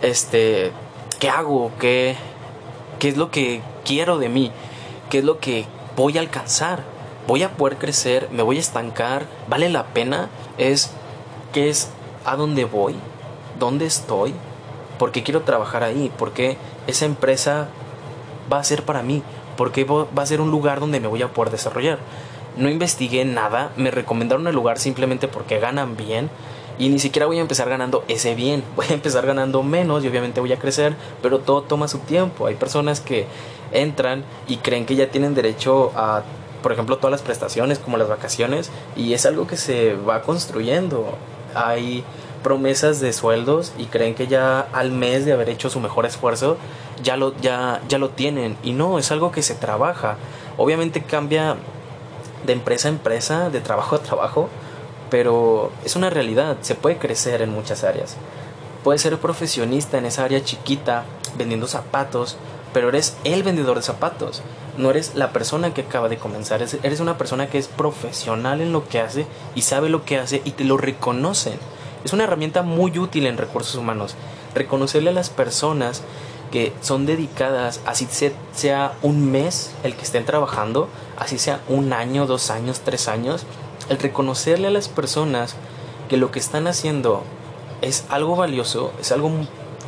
Este, 0.02 0.72
¿qué 1.18 1.28
hago? 1.28 1.70
¿Qué, 1.78 2.16
¿Qué 2.98 3.08
es 3.08 3.16
lo 3.16 3.30
que 3.30 3.62
quiero 3.84 4.18
de 4.18 4.28
mí? 4.28 4.50
¿Qué 5.10 5.18
es 5.18 5.24
lo 5.24 5.38
que 5.38 5.66
voy 5.96 6.18
a 6.18 6.20
alcanzar? 6.20 6.82
¿Voy 7.26 7.42
a 7.42 7.52
poder 7.52 7.78
crecer? 7.78 8.28
¿Me 8.30 8.42
voy 8.42 8.56
a 8.56 8.60
estancar? 8.60 9.26
¿Vale 9.48 9.68
la 9.68 9.86
pena? 9.86 10.28
Es 10.58 10.90
¿qué 11.52 11.68
es 11.68 11.90
a 12.24 12.36
dónde 12.36 12.64
voy? 12.64 12.96
¿Dónde 13.58 13.86
estoy? 13.86 14.34
¿Por 14.98 15.12
qué 15.12 15.22
quiero 15.22 15.42
trabajar 15.42 15.82
ahí? 15.82 16.12
¿Por 16.16 16.32
qué 16.32 16.56
esa 16.86 17.04
empresa 17.04 17.68
va 18.52 18.58
a 18.58 18.64
ser 18.64 18.84
para 18.84 19.02
mí? 19.02 19.22
¿Por 19.56 19.72
qué 19.72 19.84
va 19.84 20.22
a 20.22 20.26
ser 20.26 20.40
un 20.40 20.50
lugar 20.50 20.80
donde 20.80 21.00
me 21.00 21.08
voy 21.08 21.22
a 21.22 21.32
poder 21.32 21.52
desarrollar? 21.52 21.98
No 22.56 22.68
investigué 22.68 23.24
nada, 23.24 23.70
me 23.76 23.90
recomendaron 23.90 24.46
el 24.46 24.54
lugar 24.54 24.78
simplemente 24.78 25.28
porque 25.28 25.58
ganan 25.58 25.96
bien 25.96 26.30
y 26.78 26.88
ni 26.88 26.98
siquiera 26.98 27.26
voy 27.26 27.38
a 27.38 27.40
empezar 27.40 27.68
ganando 27.68 28.04
ese 28.08 28.34
bien, 28.34 28.64
voy 28.76 28.86
a 28.90 28.94
empezar 28.94 29.26
ganando 29.26 29.62
menos 29.62 30.04
y 30.04 30.08
obviamente 30.08 30.40
voy 30.40 30.52
a 30.52 30.58
crecer, 30.58 30.94
pero 31.22 31.38
todo 31.40 31.62
toma 31.62 31.88
su 31.88 31.98
tiempo. 31.98 32.46
Hay 32.46 32.54
personas 32.54 33.00
que 33.00 33.26
entran 33.72 34.24
y 34.48 34.58
creen 34.58 34.86
que 34.86 34.96
ya 34.96 35.10
tienen 35.10 35.34
derecho 35.34 35.92
a, 35.96 36.22
por 36.62 36.72
ejemplo, 36.72 36.96
todas 36.98 37.12
las 37.12 37.22
prestaciones 37.22 37.78
como 37.78 37.96
las 37.96 38.08
vacaciones 38.08 38.70
y 38.96 39.14
es 39.14 39.26
algo 39.26 39.46
que 39.46 39.56
se 39.56 39.94
va 39.94 40.22
construyendo. 40.22 41.16
Hay 41.54 42.04
promesas 42.42 43.00
de 43.00 43.12
sueldos 43.12 43.72
y 43.78 43.86
creen 43.86 44.14
que 44.14 44.26
ya 44.26 44.60
al 44.72 44.90
mes 44.90 45.24
de 45.24 45.32
haber 45.32 45.48
hecho 45.48 45.70
su 45.70 45.80
mejor 45.80 46.04
esfuerzo 46.04 46.58
ya 47.02 47.16
lo, 47.16 47.36
ya, 47.38 47.80
ya 47.88 47.98
lo 47.98 48.10
tienen 48.10 48.56
y 48.62 48.72
no, 48.72 48.98
es 48.98 49.10
algo 49.10 49.32
que 49.32 49.42
se 49.42 49.54
trabaja. 49.54 50.16
Obviamente 50.56 51.02
cambia 51.02 51.56
de 52.46 52.52
empresa 52.52 52.88
a 52.88 52.90
empresa, 52.90 53.50
de 53.50 53.60
trabajo 53.60 53.96
a 53.96 53.98
trabajo, 54.00 54.48
pero 55.14 55.70
es 55.84 55.94
una 55.94 56.10
realidad, 56.10 56.56
se 56.62 56.74
puede 56.74 56.98
crecer 56.98 57.40
en 57.40 57.50
muchas 57.50 57.84
áreas. 57.84 58.16
Puedes 58.82 59.00
ser 59.00 59.16
profesionista 59.20 59.96
en 59.96 60.06
esa 60.06 60.24
área 60.24 60.42
chiquita 60.42 61.04
vendiendo 61.38 61.68
zapatos, 61.68 62.36
pero 62.72 62.88
eres 62.88 63.16
el 63.22 63.44
vendedor 63.44 63.76
de 63.76 63.84
zapatos. 63.84 64.42
No 64.76 64.90
eres 64.90 65.14
la 65.14 65.30
persona 65.30 65.72
que 65.72 65.82
acaba 65.82 66.08
de 66.08 66.18
comenzar, 66.18 66.62
eres 66.82 66.98
una 66.98 67.16
persona 67.16 67.46
que 67.46 67.58
es 67.58 67.68
profesional 67.68 68.60
en 68.60 68.72
lo 68.72 68.88
que 68.88 68.98
hace 68.98 69.24
y 69.54 69.62
sabe 69.62 69.88
lo 69.88 70.04
que 70.04 70.18
hace 70.18 70.42
y 70.44 70.50
te 70.50 70.64
lo 70.64 70.78
reconocen. 70.78 71.60
Es 72.04 72.12
una 72.12 72.24
herramienta 72.24 72.62
muy 72.62 72.98
útil 72.98 73.26
en 73.26 73.38
recursos 73.38 73.76
humanos. 73.76 74.16
Reconocerle 74.52 75.10
a 75.10 75.12
las 75.12 75.30
personas 75.30 76.02
que 76.50 76.72
son 76.80 77.06
dedicadas, 77.06 77.80
así 77.86 78.08
sea 78.52 78.94
un 79.00 79.30
mes 79.30 79.70
el 79.84 79.94
que 79.94 80.02
estén 80.02 80.24
trabajando, 80.24 80.88
así 81.16 81.38
sea 81.38 81.60
un 81.68 81.92
año, 81.92 82.26
dos 82.26 82.50
años, 82.50 82.80
tres 82.84 83.06
años, 83.06 83.46
el 83.88 83.98
reconocerle 83.98 84.68
a 84.68 84.70
las 84.70 84.88
personas 84.88 85.56
que 86.08 86.16
lo 86.16 86.30
que 86.30 86.38
están 86.38 86.66
haciendo 86.66 87.22
es 87.82 88.04
algo 88.08 88.36
valioso, 88.36 88.92
es 89.00 89.12
algo 89.12 89.30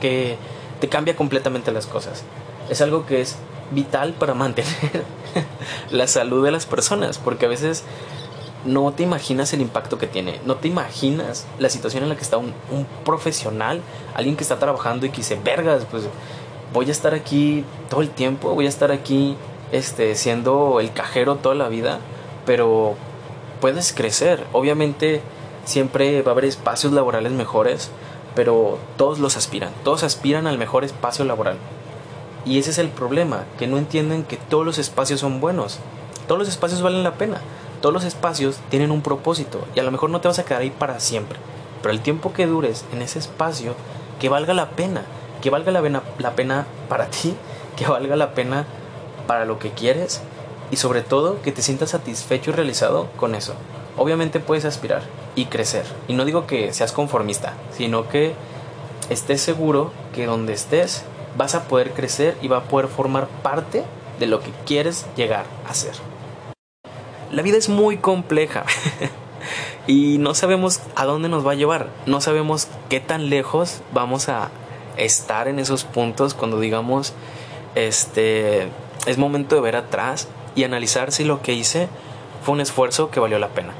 que 0.01 0.37
te 0.81 0.89
cambia 0.89 1.17
completamente 1.17 1.73
las 1.73 1.87
cosas. 1.87 2.25
Es 2.69 2.81
algo 2.81 3.07
que 3.07 3.21
es 3.21 3.37
vital 3.71 4.13
para 4.13 4.35
mantener 4.35 5.05
la 5.91 6.07
salud 6.07 6.45
de 6.45 6.51
las 6.51 6.67
personas, 6.67 7.19
porque 7.19 7.47
a 7.47 7.49
veces 7.49 7.85
no 8.65 8.93
te 8.93 9.03
imaginas 9.03 9.53
el 9.53 9.61
impacto 9.61 9.99
que 9.99 10.07
tiene, 10.07 10.41
no 10.45 10.57
te 10.57 10.69
imaginas 10.69 11.47
la 11.59 11.71
situación 11.71 12.03
en 12.03 12.09
la 12.09 12.17
que 12.17 12.23
está 12.23 12.37
un, 12.37 12.53
profesional, 13.05 13.81
alguien 14.15 14.37
que 14.37 14.43
está 14.43 14.59
trabajando 14.59 15.07
y 15.07 15.11
que 15.11 15.19
dice, 15.19 15.39
vergas, 15.43 15.85
pues 15.91 16.05
voy 16.73 16.89
a 16.89 16.93
estar 16.93 17.15
aquí 17.15 17.65
todo 17.89 18.03
el 18.03 18.11
tiempo, 18.11 18.55
voy 18.55 18.67
a 18.67 18.69
estar 18.69 18.91
aquí 18.91 19.37
este, 19.73 20.15
siendo 20.17 20.81
el 20.81 20.93
cajero 20.93 21.37
toda 21.37 21.55
la 21.55 21.69
vida, 21.69 22.01
pero 22.45 22.97
puedes 23.61 23.93
crecer. 23.93 24.45
Obviamente 24.53 25.23
siempre 25.65 26.23
va 26.23 26.31
a 26.31 26.33
haber 26.33 26.45
espacios 26.45 26.93
laborales 26.93 27.33
mejores, 27.33 27.91
pero 28.35 28.79
todos 28.97 29.19
los 29.19 29.37
aspiran, 29.37 29.73
todos 29.85 30.03
aspiran 30.03 30.47
al 30.47 30.59
mejor 30.59 30.85
espacio 30.85 31.25
laboral. 31.25 31.57
Y 32.45 32.59
ese 32.59 32.71
es 32.71 32.79
el 32.79 32.91
problema, 32.91 33.45
que 33.59 33.67
no 33.67 33.77
entienden 33.77 34.23
que 34.23 34.37
todos 34.37 34.65
los 34.65 34.79
espacios 34.79 35.21
son 35.21 35.41
buenos, 35.41 35.79
todos 36.29 36.39
los 36.39 36.49
espacios 36.49 36.83
valen 36.83 37.03
la 37.03 37.15
pena, 37.15 37.41
todos 37.81 37.93
los 37.93 38.05
espacios 38.05 38.59
tienen 38.71 38.93
un 38.93 39.03
propósito 39.03 39.65
y 39.75 39.81
a 39.81 39.83
lo 39.83 39.91
mejor 39.91 40.11
no 40.11 40.21
te 40.21 40.29
vas 40.29 40.39
a 40.39 40.45
quedar 40.45 40.63
ahí 40.63 40.71
para 40.71 41.01
siempre, 41.01 41.39
pero 41.83 41.93
el 41.93 42.01
tiempo 42.01 42.33
que 42.33 42.47
dures 42.47 42.85
en 42.93 43.03
ese 43.03 43.19
espacio, 43.19 43.75
que 44.21 44.29
valga 44.29 44.55
la 44.55 44.71
pena, 44.71 45.03
que 45.43 45.51
valga 45.51 45.73
la 45.73 45.83
pena, 45.83 46.03
la 46.19 46.37
pena 46.37 46.67
para 46.89 47.07
ti, 47.11 47.35
que 47.77 47.87
valga 47.87 48.15
la 48.15 48.35
pena 48.35 48.65
para 49.27 49.45
lo 49.45 49.59
que 49.59 49.71
quieres 49.71 50.23
y 50.71 50.77
sobre 50.77 51.03
todo 51.03 51.41
que 51.43 51.53
te 51.53 51.63
sientas 51.63 51.91
satisfecho 51.91 52.51
y 52.51 52.55
realizado 52.55 53.09
con 53.17 53.35
eso. 53.35 53.55
Obviamente 53.97 54.41
puedes 54.41 54.65
aspirar 54.65 55.03
y 55.35 55.47
crecer. 55.47 55.85
Y 56.09 56.15
no 56.15 56.25
digo 56.25 56.47
que 56.47 56.73
seas 56.73 56.93
conformista, 56.93 57.55
sino 57.77 58.09
que 58.09 58.35
estés 59.09 59.41
seguro 59.41 59.93
que 60.15 60.27
donde 60.27 60.53
estés 60.53 61.05
vas 61.37 61.55
a 61.55 61.65
poder 61.69 61.93
crecer 61.93 62.37
y 62.43 62.49
va 62.49 62.59
a 62.59 62.65
poder 62.65 62.89
formar 62.89 63.29
parte 63.43 63.85
de 64.19 64.27
lo 64.27 64.41
que 64.41 64.51
quieres 64.65 65.07
llegar 65.17 65.47
a 65.69 65.75
ser. 65.75 65.95
La 67.31 67.43
vida 67.43 67.59
es 67.59 67.69
muy 67.69 67.99
compleja 67.99 68.65
y 69.87 70.19
no 70.19 70.35
sabemos 70.35 70.81
a 70.95 71.05
dónde 71.05 71.29
nos 71.29 71.47
va 71.47 71.53
a 71.53 71.57
llevar, 71.57 71.89
no 72.07 72.21
sabemos 72.21 72.69
qué 72.89 73.01
tan 73.01 73.29
lejos 73.31 73.83
vamos 73.93 74.29
a 74.29 74.51
estar 74.97 75.49
en 75.49 75.59
esos 75.59 75.85
puntos 75.85 76.33
cuando 76.35 76.59
digamos 76.59 77.13
este 77.75 78.69
es 79.07 79.19
momento 79.19 79.55
de 79.55 79.61
ver 79.61 79.77
atrás 79.77 80.29
y 80.57 80.65
analizar 80.65 81.13
si 81.13 81.23
lo 81.23 81.43
que 81.43 81.53
hice 81.53 81.89
fue 82.43 82.55
un 82.55 82.61
esfuerzo 82.61 83.11
que 83.11 83.21
valió 83.21 83.39
la 83.39 83.49
pena. 83.49 83.73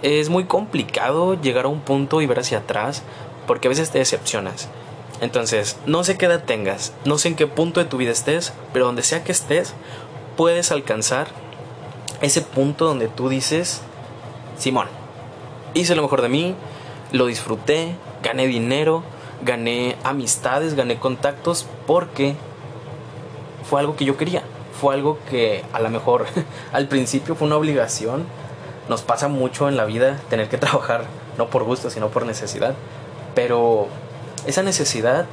Es 0.00 0.30
muy 0.30 0.44
complicado 0.44 1.38
llegar 1.38 1.66
a 1.66 1.68
un 1.68 1.80
punto 1.80 2.22
y 2.22 2.26
ver 2.26 2.38
hacia 2.38 2.58
atrás 2.58 3.02
porque 3.46 3.68
a 3.68 3.70
veces 3.70 3.90
te 3.90 3.98
decepcionas. 3.98 4.68
Entonces, 5.20 5.76
no 5.84 6.02
sé 6.02 6.16
qué 6.16 6.26
edad 6.26 6.44
tengas, 6.44 6.94
no 7.04 7.18
sé 7.18 7.28
en 7.28 7.36
qué 7.36 7.46
punto 7.46 7.80
de 7.80 7.86
tu 7.86 7.98
vida 7.98 8.12
estés, 8.12 8.54
pero 8.72 8.86
donde 8.86 9.02
sea 9.02 9.22
que 9.22 9.32
estés, 9.32 9.74
puedes 10.36 10.72
alcanzar 10.72 11.28
ese 12.22 12.40
punto 12.40 12.86
donde 12.86 13.08
tú 13.08 13.28
dices, 13.28 13.82
Simón, 14.56 14.86
hice 15.74 15.94
lo 15.94 16.02
mejor 16.02 16.22
de 16.22 16.30
mí, 16.30 16.54
lo 17.12 17.26
disfruté, 17.26 17.96
gané 18.22 18.46
dinero, 18.46 19.02
gané 19.42 19.96
amistades, 20.04 20.74
gané 20.74 20.98
contactos, 20.98 21.66
porque 21.86 22.34
fue 23.68 23.80
algo 23.80 23.96
que 23.96 24.04
yo 24.06 24.16
quería. 24.16 24.42
Fue 24.80 24.94
algo 24.94 25.18
que 25.28 25.64
a 25.72 25.80
lo 25.80 25.90
mejor 25.90 26.26
al 26.72 26.88
principio 26.88 27.34
fue 27.34 27.46
una 27.46 27.56
obligación. 27.56 28.24
Nos 28.88 29.02
pasa 29.02 29.28
mucho 29.28 29.68
en 29.68 29.76
la 29.76 29.84
vida 29.84 30.18
tener 30.30 30.48
que 30.48 30.58
trabajar, 30.58 31.04
no 31.38 31.48
por 31.48 31.64
gusto, 31.64 31.90
sino 31.90 32.08
por 32.08 32.26
necesidad. 32.26 32.74
Pero 33.34 33.88
esa 34.46 34.62
necesidad 34.62 35.26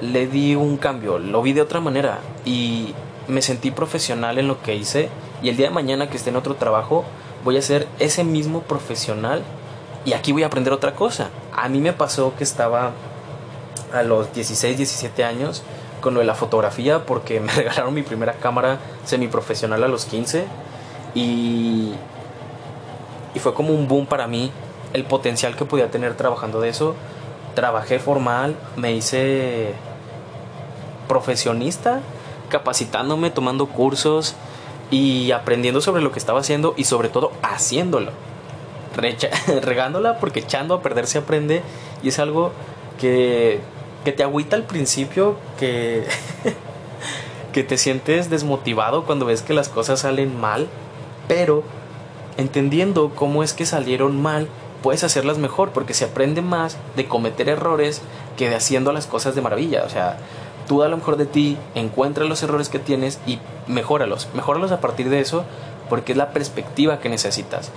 le 0.00 0.26
di 0.26 0.54
un 0.54 0.76
cambio, 0.76 1.18
lo 1.18 1.42
vi 1.42 1.52
de 1.52 1.60
otra 1.60 1.80
manera 1.80 2.18
y 2.44 2.94
me 3.28 3.42
sentí 3.42 3.70
profesional 3.70 4.38
en 4.38 4.48
lo 4.48 4.60
que 4.62 4.74
hice 4.74 5.08
y 5.42 5.48
el 5.48 5.56
día 5.56 5.68
de 5.68 5.74
mañana 5.74 6.08
que 6.08 6.16
esté 6.16 6.30
en 6.30 6.36
otro 6.36 6.56
trabajo 6.56 7.04
voy 7.44 7.56
a 7.56 7.62
ser 7.62 7.86
ese 7.98 8.24
mismo 8.24 8.62
profesional 8.62 9.42
y 10.04 10.12
aquí 10.12 10.32
voy 10.32 10.42
a 10.42 10.46
aprender 10.46 10.72
otra 10.72 10.94
cosa. 10.94 11.30
A 11.54 11.68
mí 11.68 11.78
me 11.78 11.92
pasó 11.92 12.34
que 12.36 12.44
estaba 12.44 12.92
a 13.92 14.02
los 14.02 14.32
16, 14.34 14.76
17 14.76 15.24
años 15.24 15.62
con 16.04 16.12
lo 16.12 16.20
de 16.20 16.26
la 16.26 16.34
fotografía 16.34 17.06
porque 17.06 17.40
me 17.40 17.50
regalaron 17.50 17.94
mi 17.94 18.02
primera 18.02 18.34
cámara 18.34 18.78
semiprofesional 19.06 19.82
a 19.82 19.88
los 19.88 20.04
15 20.04 20.44
y, 21.14 21.94
y 23.34 23.38
fue 23.38 23.54
como 23.54 23.72
un 23.72 23.88
boom 23.88 24.04
para 24.04 24.26
mí 24.26 24.52
el 24.92 25.04
potencial 25.04 25.56
que 25.56 25.64
podía 25.64 25.90
tener 25.90 26.14
trabajando 26.14 26.60
de 26.60 26.68
eso. 26.68 26.94
Trabajé 27.54 27.98
formal, 27.98 28.54
me 28.76 28.92
hice 28.92 29.72
profesionista, 31.08 32.00
capacitándome, 32.50 33.30
tomando 33.30 33.66
cursos 33.66 34.34
y 34.90 35.32
aprendiendo 35.32 35.80
sobre 35.80 36.02
lo 36.02 36.12
que 36.12 36.18
estaba 36.18 36.40
haciendo 36.40 36.74
y 36.76 36.84
sobre 36.84 37.08
todo 37.08 37.32
haciéndolo. 37.42 38.12
regándola 39.62 40.18
porque 40.18 40.40
echando 40.40 40.74
a 40.74 40.82
perder 40.82 41.06
se 41.06 41.18
aprende 41.18 41.62
y 42.02 42.08
es 42.08 42.18
algo 42.18 42.52
que, 43.00 43.60
que 44.04 44.12
te 44.12 44.22
agüita 44.22 44.56
al 44.56 44.64
principio, 44.64 45.36
que, 45.58 46.04
que 47.52 47.64
te 47.64 47.78
sientes 47.78 48.30
desmotivado 48.30 49.04
cuando 49.04 49.26
ves 49.26 49.42
que 49.42 49.54
las 49.54 49.68
cosas 49.68 50.00
salen 50.00 50.38
mal, 50.38 50.68
pero 51.28 51.64
entendiendo 52.36 53.12
cómo 53.14 53.42
es 53.42 53.52
que 53.52 53.66
salieron 53.66 54.20
mal, 54.20 54.48
puedes 54.82 55.04
hacerlas 55.04 55.38
mejor 55.38 55.70
porque 55.70 55.94
se 55.94 56.04
aprende 56.04 56.42
más 56.42 56.76
de 56.96 57.06
cometer 57.06 57.48
errores 57.48 58.02
que 58.36 58.50
de 58.50 58.56
haciendo 58.56 58.92
las 58.92 59.06
cosas 59.06 59.34
de 59.34 59.40
maravilla. 59.40 59.84
O 59.84 59.88
sea, 59.88 60.18
tú 60.68 60.80
da 60.80 60.88
lo 60.88 60.96
mejor 60.96 61.16
de 61.16 61.26
ti, 61.26 61.56
encuentra 61.74 62.24
los 62.24 62.42
errores 62.42 62.68
que 62.68 62.78
tienes 62.78 63.18
y 63.26 63.38
mejóralos. 63.66 64.28
Mejóralos 64.34 64.72
a 64.72 64.80
partir 64.80 65.08
de 65.08 65.20
eso 65.20 65.44
porque 65.88 66.12
es 66.12 66.18
la 66.18 66.30
perspectiva 66.32 67.00
que 67.00 67.08
necesitas. 67.08 67.70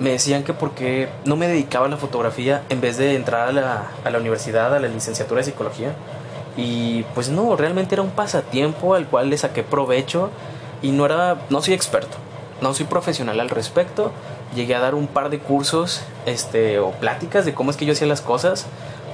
Me 0.00 0.10
decían 0.10 0.42
que 0.42 0.54
porque 0.54 1.08
no 1.24 1.36
me 1.36 1.46
dedicaba 1.46 1.86
a 1.86 1.88
la 1.88 1.96
fotografía 1.96 2.62
en 2.70 2.80
vez 2.80 2.96
de 2.96 3.14
entrar 3.14 3.48
a 3.48 3.52
la, 3.52 3.90
a 4.02 4.10
la 4.10 4.18
universidad, 4.18 4.74
a 4.74 4.80
la 4.80 4.88
licenciatura 4.88 5.40
de 5.40 5.44
psicología. 5.44 5.94
Y 6.56 7.04
pues 7.14 7.28
no, 7.28 7.54
realmente 7.54 7.94
era 7.94 8.02
un 8.02 8.10
pasatiempo 8.10 8.94
al 8.94 9.06
cual 9.06 9.30
le 9.30 9.38
saqué 9.38 9.62
provecho 9.62 10.30
y 10.82 10.90
no 10.90 11.04
era, 11.04 11.42
no 11.50 11.62
soy 11.62 11.74
experto, 11.74 12.16
no 12.60 12.74
soy 12.74 12.86
profesional 12.86 13.38
al 13.40 13.50
respecto. 13.50 14.10
Llegué 14.54 14.74
a 14.74 14.80
dar 14.80 14.94
un 14.94 15.06
par 15.06 15.30
de 15.30 15.38
cursos 15.38 16.02
este, 16.26 16.80
o 16.80 16.90
pláticas 16.90 17.44
de 17.44 17.54
cómo 17.54 17.70
es 17.70 17.76
que 17.76 17.86
yo 17.86 17.92
hacía 17.92 18.06
las 18.06 18.20
cosas, 18.20 18.66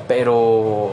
pero 0.09 0.93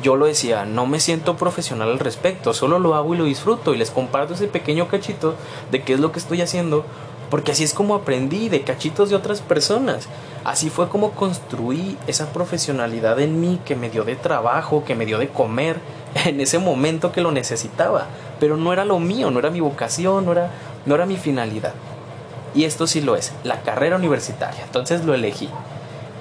yo 0.00 0.16
lo 0.16 0.26
decía, 0.26 0.64
no 0.64 0.86
me 0.86 1.00
siento 1.00 1.36
profesional 1.36 1.90
al 1.90 1.98
respecto, 1.98 2.54
solo 2.54 2.78
lo 2.78 2.94
hago 2.94 3.14
y 3.14 3.18
lo 3.18 3.24
disfruto 3.24 3.74
y 3.74 3.76
les 3.76 3.90
comparto 3.90 4.34
ese 4.34 4.46
pequeño 4.46 4.88
cachito 4.88 5.34
de 5.70 5.82
qué 5.82 5.92
es 5.92 6.00
lo 6.00 6.12
que 6.12 6.18
estoy 6.18 6.40
haciendo, 6.40 6.84
porque 7.32 7.52
así 7.52 7.64
es 7.64 7.72
como 7.72 7.94
aprendí 7.94 8.50
de 8.50 8.60
cachitos 8.60 9.08
de 9.08 9.16
otras 9.16 9.40
personas. 9.40 10.06
Así 10.44 10.68
fue 10.68 10.90
como 10.90 11.12
construí 11.12 11.96
esa 12.06 12.30
profesionalidad 12.30 13.18
en 13.20 13.40
mí 13.40 13.58
que 13.64 13.74
me 13.74 13.88
dio 13.88 14.04
de 14.04 14.16
trabajo, 14.16 14.84
que 14.84 14.94
me 14.94 15.06
dio 15.06 15.16
de 15.16 15.28
comer 15.28 15.80
en 16.26 16.42
ese 16.42 16.58
momento 16.58 17.10
que 17.10 17.22
lo 17.22 17.32
necesitaba, 17.32 18.04
pero 18.38 18.58
no 18.58 18.70
era 18.74 18.84
lo 18.84 18.98
mío, 18.98 19.30
no 19.30 19.38
era 19.38 19.48
mi 19.48 19.60
vocación, 19.60 20.26
no 20.26 20.32
era, 20.32 20.50
no 20.84 20.94
era 20.94 21.06
mi 21.06 21.16
finalidad. 21.16 21.72
Y 22.54 22.64
esto 22.64 22.86
sí 22.86 23.00
lo 23.00 23.16
es, 23.16 23.32
la 23.44 23.62
carrera 23.62 23.96
universitaria. 23.96 24.62
Entonces 24.64 25.02
lo 25.06 25.14
elegí. 25.14 25.48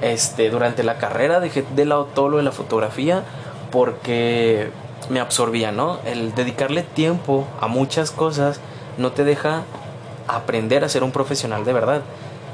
Este, 0.01 0.49
durante 0.49 0.81
la 0.81 0.97
carrera 0.97 1.41
dejé 1.41 1.65
de 1.75 1.83
lado 1.83 2.05
todo 2.05 2.29
lo 2.29 2.37
de 2.37 2.43
la 2.43 2.53
fotografía 2.53 3.25
porque 3.69 4.71
me 5.09 5.19
absorbía, 5.19 5.73
¿no? 5.73 5.99
El 6.05 6.33
dedicarle 6.35 6.83
tiempo 6.83 7.49
a 7.59 7.67
muchas 7.67 8.11
cosas 8.11 8.61
no 8.97 9.11
te 9.11 9.25
deja 9.25 9.63
aprender 10.27 10.83
a 10.83 10.89
ser 10.89 11.03
un 11.03 11.11
profesional 11.11 11.65
de 11.65 11.73
verdad. 11.73 12.01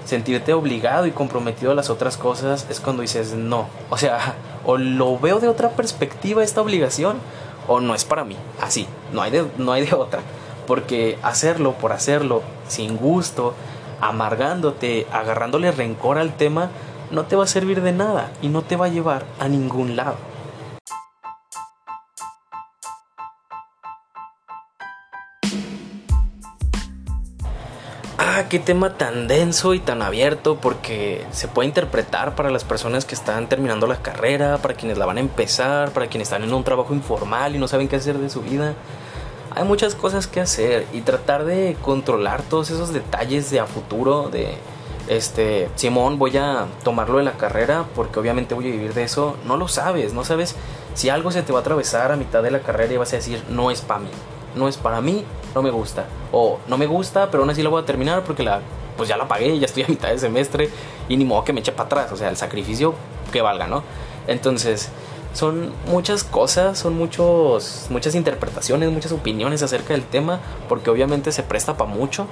Sentirte 0.06 0.54
obligado 0.54 1.06
y 1.06 1.12
comprometido 1.12 1.72
a 1.72 1.76
las 1.76 1.90
otras 1.90 2.18
cosas 2.18 2.66
es 2.70 2.80
cuando 2.80 3.02
dices 3.02 3.34
no. 3.34 3.68
O 3.90 3.98
sea, 3.98 4.36
o 4.66 4.78
lo 4.78 5.18
veo 5.20 5.40
de 5.40 5.48
otra 5.48 5.70
perspectiva 5.72 6.44
esta 6.44 6.62
obligación 6.62 7.18
o 7.68 7.82
no 7.82 7.94
es 7.96 8.06
para 8.06 8.24
mí. 8.24 8.36
Así, 8.62 8.88
no 9.12 9.22
hay 9.22 9.32
de, 9.32 9.46
no 9.58 9.72
hay 9.74 9.86
de 9.86 9.96
otra. 9.96 10.22
Porque 10.66 11.18
hacerlo 11.24 11.74
por 11.74 11.92
hacerlo, 11.94 12.42
sin 12.68 12.98
gusto, 12.98 13.54
amargándote, 14.02 15.08
agarrándole 15.12 15.72
rencor 15.72 16.18
al 16.18 16.36
tema, 16.36 16.70
no 17.12 17.24
te 17.24 17.36
va 17.36 17.46
a 17.46 17.48
servir 17.48 17.82
de 17.82 17.92
nada 17.92 18.32
y 18.42 18.50
no 18.50 18.62
te 18.62 18.76
va 18.76 18.88
a 18.88 18.90
llevar 18.90 19.26
a 19.40 19.48
ningún 19.48 19.96
lado. 19.96 20.16
Ah, 28.40 28.48
qué 28.48 28.60
tema 28.60 28.94
tan 28.94 29.28
denso 29.28 29.74
y 29.74 29.80
tan 29.80 30.04
abierto 30.04 30.58
porque 30.58 31.26
se 31.32 31.48
puede 31.48 31.70
interpretar 31.70 32.36
para 32.36 32.52
las 32.52 32.64
personas 32.64 33.04
que 33.04 33.16
están 33.16 33.50
terminando 33.50 33.88
la 33.88 34.04
carrera, 34.04 34.60
para 34.60 34.76
quienes 34.76 35.00
la 35.00 35.08
van 35.08 35.18
a 35.18 35.22
empezar, 35.22 35.90
para 35.90 36.06
quienes 36.06 36.28
están 36.28 36.44
en 36.44 36.54
un 36.54 36.64
trabajo 36.64 36.94
informal 36.94 37.56
y 37.56 37.58
no 37.58 37.68
saben 37.68 37.88
qué 37.88 37.96
hacer 37.96 38.20
de 38.20 38.30
su 38.30 38.42
vida. 38.42 38.76
Hay 39.56 39.64
muchas 39.64 39.96
cosas 39.96 40.28
que 40.28 40.40
hacer 40.40 40.86
y 40.94 41.02
tratar 41.02 41.46
de 41.46 41.78
controlar 41.82 42.44
todos 42.44 42.70
esos 42.70 42.94
detalles 42.94 43.50
de 43.50 43.60
a 43.60 43.66
futuro 43.66 44.30
de 44.30 44.60
este, 45.08 45.68
Simón, 45.74 46.20
voy 46.20 46.38
a 46.38 46.68
tomarlo 46.84 47.18
de 47.18 47.24
la 47.24 47.38
carrera 47.38 47.86
porque 47.96 48.20
obviamente 48.20 48.54
voy 48.54 48.68
a 48.68 48.72
vivir 48.72 48.94
de 48.94 49.02
eso. 49.02 49.36
No 49.48 49.58
lo 49.58 49.68
sabes, 49.68 50.14
no 50.14 50.24
sabes 50.24 50.56
si 50.94 51.10
algo 51.10 51.32
se 51.32 51.42
te 51.42 51.54
va 51.54 51.58
a 51.58 51.62
atravesar 51.62 52.12
a 52.12 52.16
mitad 52.16 52.44
de 52.44 52.52
la 52.52 52.60
carrera 52.60 52.94
y 52.94 52.98
vas 52.98 53.14
a 53.14 53.16
decir, 53.16 53.44
no 53.50 53.72
es 53.72 53.82
para 53.82 54.02
mí, 54.02 54.10
no 54.56 54.68
es 54.68 54.78
para 54.78 55.02
mí, 55.02 55.24
no 55.56 55.62
me 55.62 55.70
gusta. 55.70 56.06
O 56.32 56.60
no 56.68 56.78
me 56.78 56.86
gusta, 56.86 57.30
pero 57.32 57.44
aún 57.44 57.50
así 57.50 57.64
la 57.64 57.70
voy 57.70 57.82
a 57.82 57.86
terminar 57.86 58.24
porque 58.24 58.44
la, 58.44 58.62
pues 58.96 59.10
ya 59.10 59.18
la 59.18 59.28
pagué, 59.28 59.58
ya 59.60 59.66
estoy 59.66 59.84
a 59.84 59.88
mitad 59.88 60.10
de 60.10 60.20
semestre 60.20 60.70
y 61.10 61.18
ni 61.18 61.26
modo 61.26 61.44
que 61.44 61.54
me 61.54 61.60
eche 61.60 61.72
para 61.72 61.86
atrás. 61.86 62.12
O 62.12 62.18
sea, 62.18 62.30
el 62.30 62.38
sacrificio 62.38 62.94
que 63.32 63.42
valga, 63.42 63.68
¿no? 63.68 63.84
Entonces, 64.28 64.90
son 65.34 65.72
muchas 65.88 66.24
cosas, 66.24 66.80
son 66.80 66.96
muchos, 66.96 67.88
muchas 67.90 68.16
interpretaciones, 68.16 68.92
muchas 68.92 69.12
opiniones 69.12 69.62
acerca 69.62 69.94
del 69.94 70.04
tema, 70.04 70.40
porque 70.68 70.90
obviamente 70.90 71.32
se 71.32 71.44
presta 71.44 71.78
para 71.78 71.90
mucho, 71.90 72.28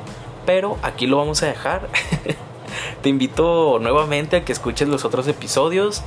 pero 0.46 0.78
aquí 0.82 1.06
lo 1.08 1.18
vamos 1.18 1.44
a 1.44 1.46
dejar. 1.46 1.88
Te 3.02 3.10
invito 3.10 3.78
nuevamente 3.80 4.38
a 4.38 4.46
que 4.46 4.52
escuches 4.52 4.88
los 4.88 5.06
otros 5.06 5.28
episodios. 5.28 6.02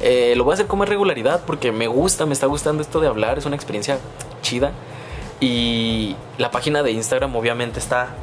Eh, 0.00 0.34
lo 0.36 0.44
voy 0.44 0.52
a 0.52 0.54
hacer 0.54 0.66
como 0.66 0.84
regularidad 0.84 1.42
porque 1.44 1.72
me 1.72 1.88
gusta, 1.88 2.26
me 2.26 2.32
está 2.32 2.46
gustando 2.46 2.82
esto 2.82 3.00
de 3.00 3.08
hablar, 3.08 3.38
es 3.38 3.46
una 3.46 3.56
experiencia 3.56 3.98
chida. 4.42 4.72
Y 5.40 6.16
la 6.38 6.50
página 6.50 6.82
de 6.82 6.92
Instagram 6.92 7.34
obviamente 7.36 7.78
está 7.78 8.14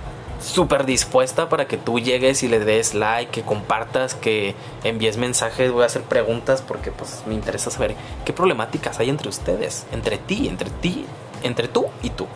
súper 0.42 0.86
dispuesta 0.86 1.48
para 1.48 1.68
que 1.68 1.78
tú 1.78 2.00
llegues 2.00 2.44
y 2.44 2.48
le 2.48 2.60
des 2.60 2.94
like, 2.94 3.32
que 3.32 3.44
compartas, 3.44 4.14
que 4.14 4.56
envíes 4.84 5.18
mensajes, 5.18 5.72
voy 5.72 5.84
a 5.84 5.86
hacer 5.86 6.02
preguntas 6.02 6.62
porque 6.62 6.92
pues 6.92 7.24
me 7.28 7.34
interesa 7.34 7.72
saber 7.72 7.96
qué 8.26 8.34
problemáticas 8.34 9.00
hay 9.00 9.10
entre 9.10 9.30
ustedes, 9.30 9.86
entre 9.92 10.18
ti, 10.18 10.48
entre 10.48 10.70
ti, 10.70 11.06
entre 11.44 11.68
tú 11.68 11.86
y 12.02 12.10
tú. 12.10 12.28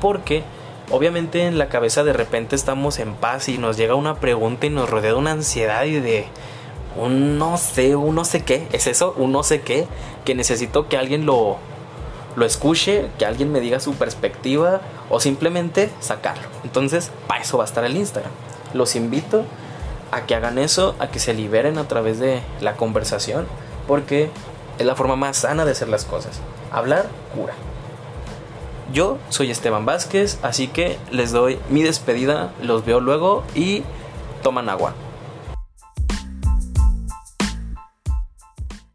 Porque 0.00 0.44
obviamente 0.90 1.46
en 1.46 1.58
la 1.58 1.68
cabeza 1.68 2.04
de 2.04 2.12
repente 2.12 2.56
estamos 2.56 2.98
en 2.98 3.14
paz 3.14 3.48
y 3.48 3.58
nos 3.58 3.76
llega 3.76 3.94
una 3.94 4.14
pregunta 4.16 4.66
y 4.66 4.70
nos 4.70 4.88
rodea 4.88 5.14
una 5.14 5.32
ansiedad 5.32 5.84
y 5.84 6.00
de 6.00 6.26
un 6.96 7.38
no 7.38 7.58
sé, 7.58 7.96
un 7.96 8.14
no 8.14 8.24
sé 8.24 8.44
qué, 8.44 8.66
es 8.72 8.86
eso, 8.86 9.14
un 9.18 9.32
no 9.32 9.42
sé 9.42 9.60
qué, 9.60 9.86
que 10.24 10.34
necesito 10.34 10.88
que 10.88 10.96
alguien 10.96 11.26
lo 11.26 11.58
lo 12.36 12.44
escuche, 12.44 13.08
que 13.18 13.26
alguien 13.26 13.50
me 13.50 13.60
diga 13.60 13.80
su 13.80 13.94
perspectiva 13.94 14.80
o 15.10 15.20
simplemente 15.20 15.90
sacarlo. 16.00 16.44
Entonces, 16.62 17.10
para 17.26 17.42
eso 17.42 17.58
va 17.58 17.64
a 17.64 17.66
estar 17.66 17.84
el 17.84 17.96
Instagram. 17.96 18.30
Los 18.74 18.94
invito 18.94 19.44
a 20.12 20.26
que 20.26 20.34
hagan 20.34 20.58
eso, 20.58 20.94
a 20.98 21.08
que 21.08 21.18
se 21.18 21.34
liberen 21.34 21.78
a 21.78 21.88
través 21.88 22.20
de 22.20 22.42
la 22.60 22.76
conversación, 22.76 23.46
porque 23.88 24.30
es 24.78 24.86
la 24.86 24.94
forma 24.94 25.16
más 25.16 25.38
sana 25.38 25.64
de 25.64 25.72
hacer 25.72 25.88
las 25.88 26.04
cosas. 26.04 26.40
Hablar 26.70 27.06
cura. 27.34 27.54
Yo 28.92 29.18
soy 29.30 29.50
Esteban 29.50 29.84
Vázquez, 29.84 30.38
así 30.42 30.68
que 30.68 30.98
les 31.10 31.32
doy 31.32 31.58
mi 31.70 31.82
despedida, 31.82 32.52
los 32.62 32.84
veo 32.84 33.00
luego 33.00 33.42
y 33.54 33.82
toman 34.42 34.68
agua. 34.68 34.94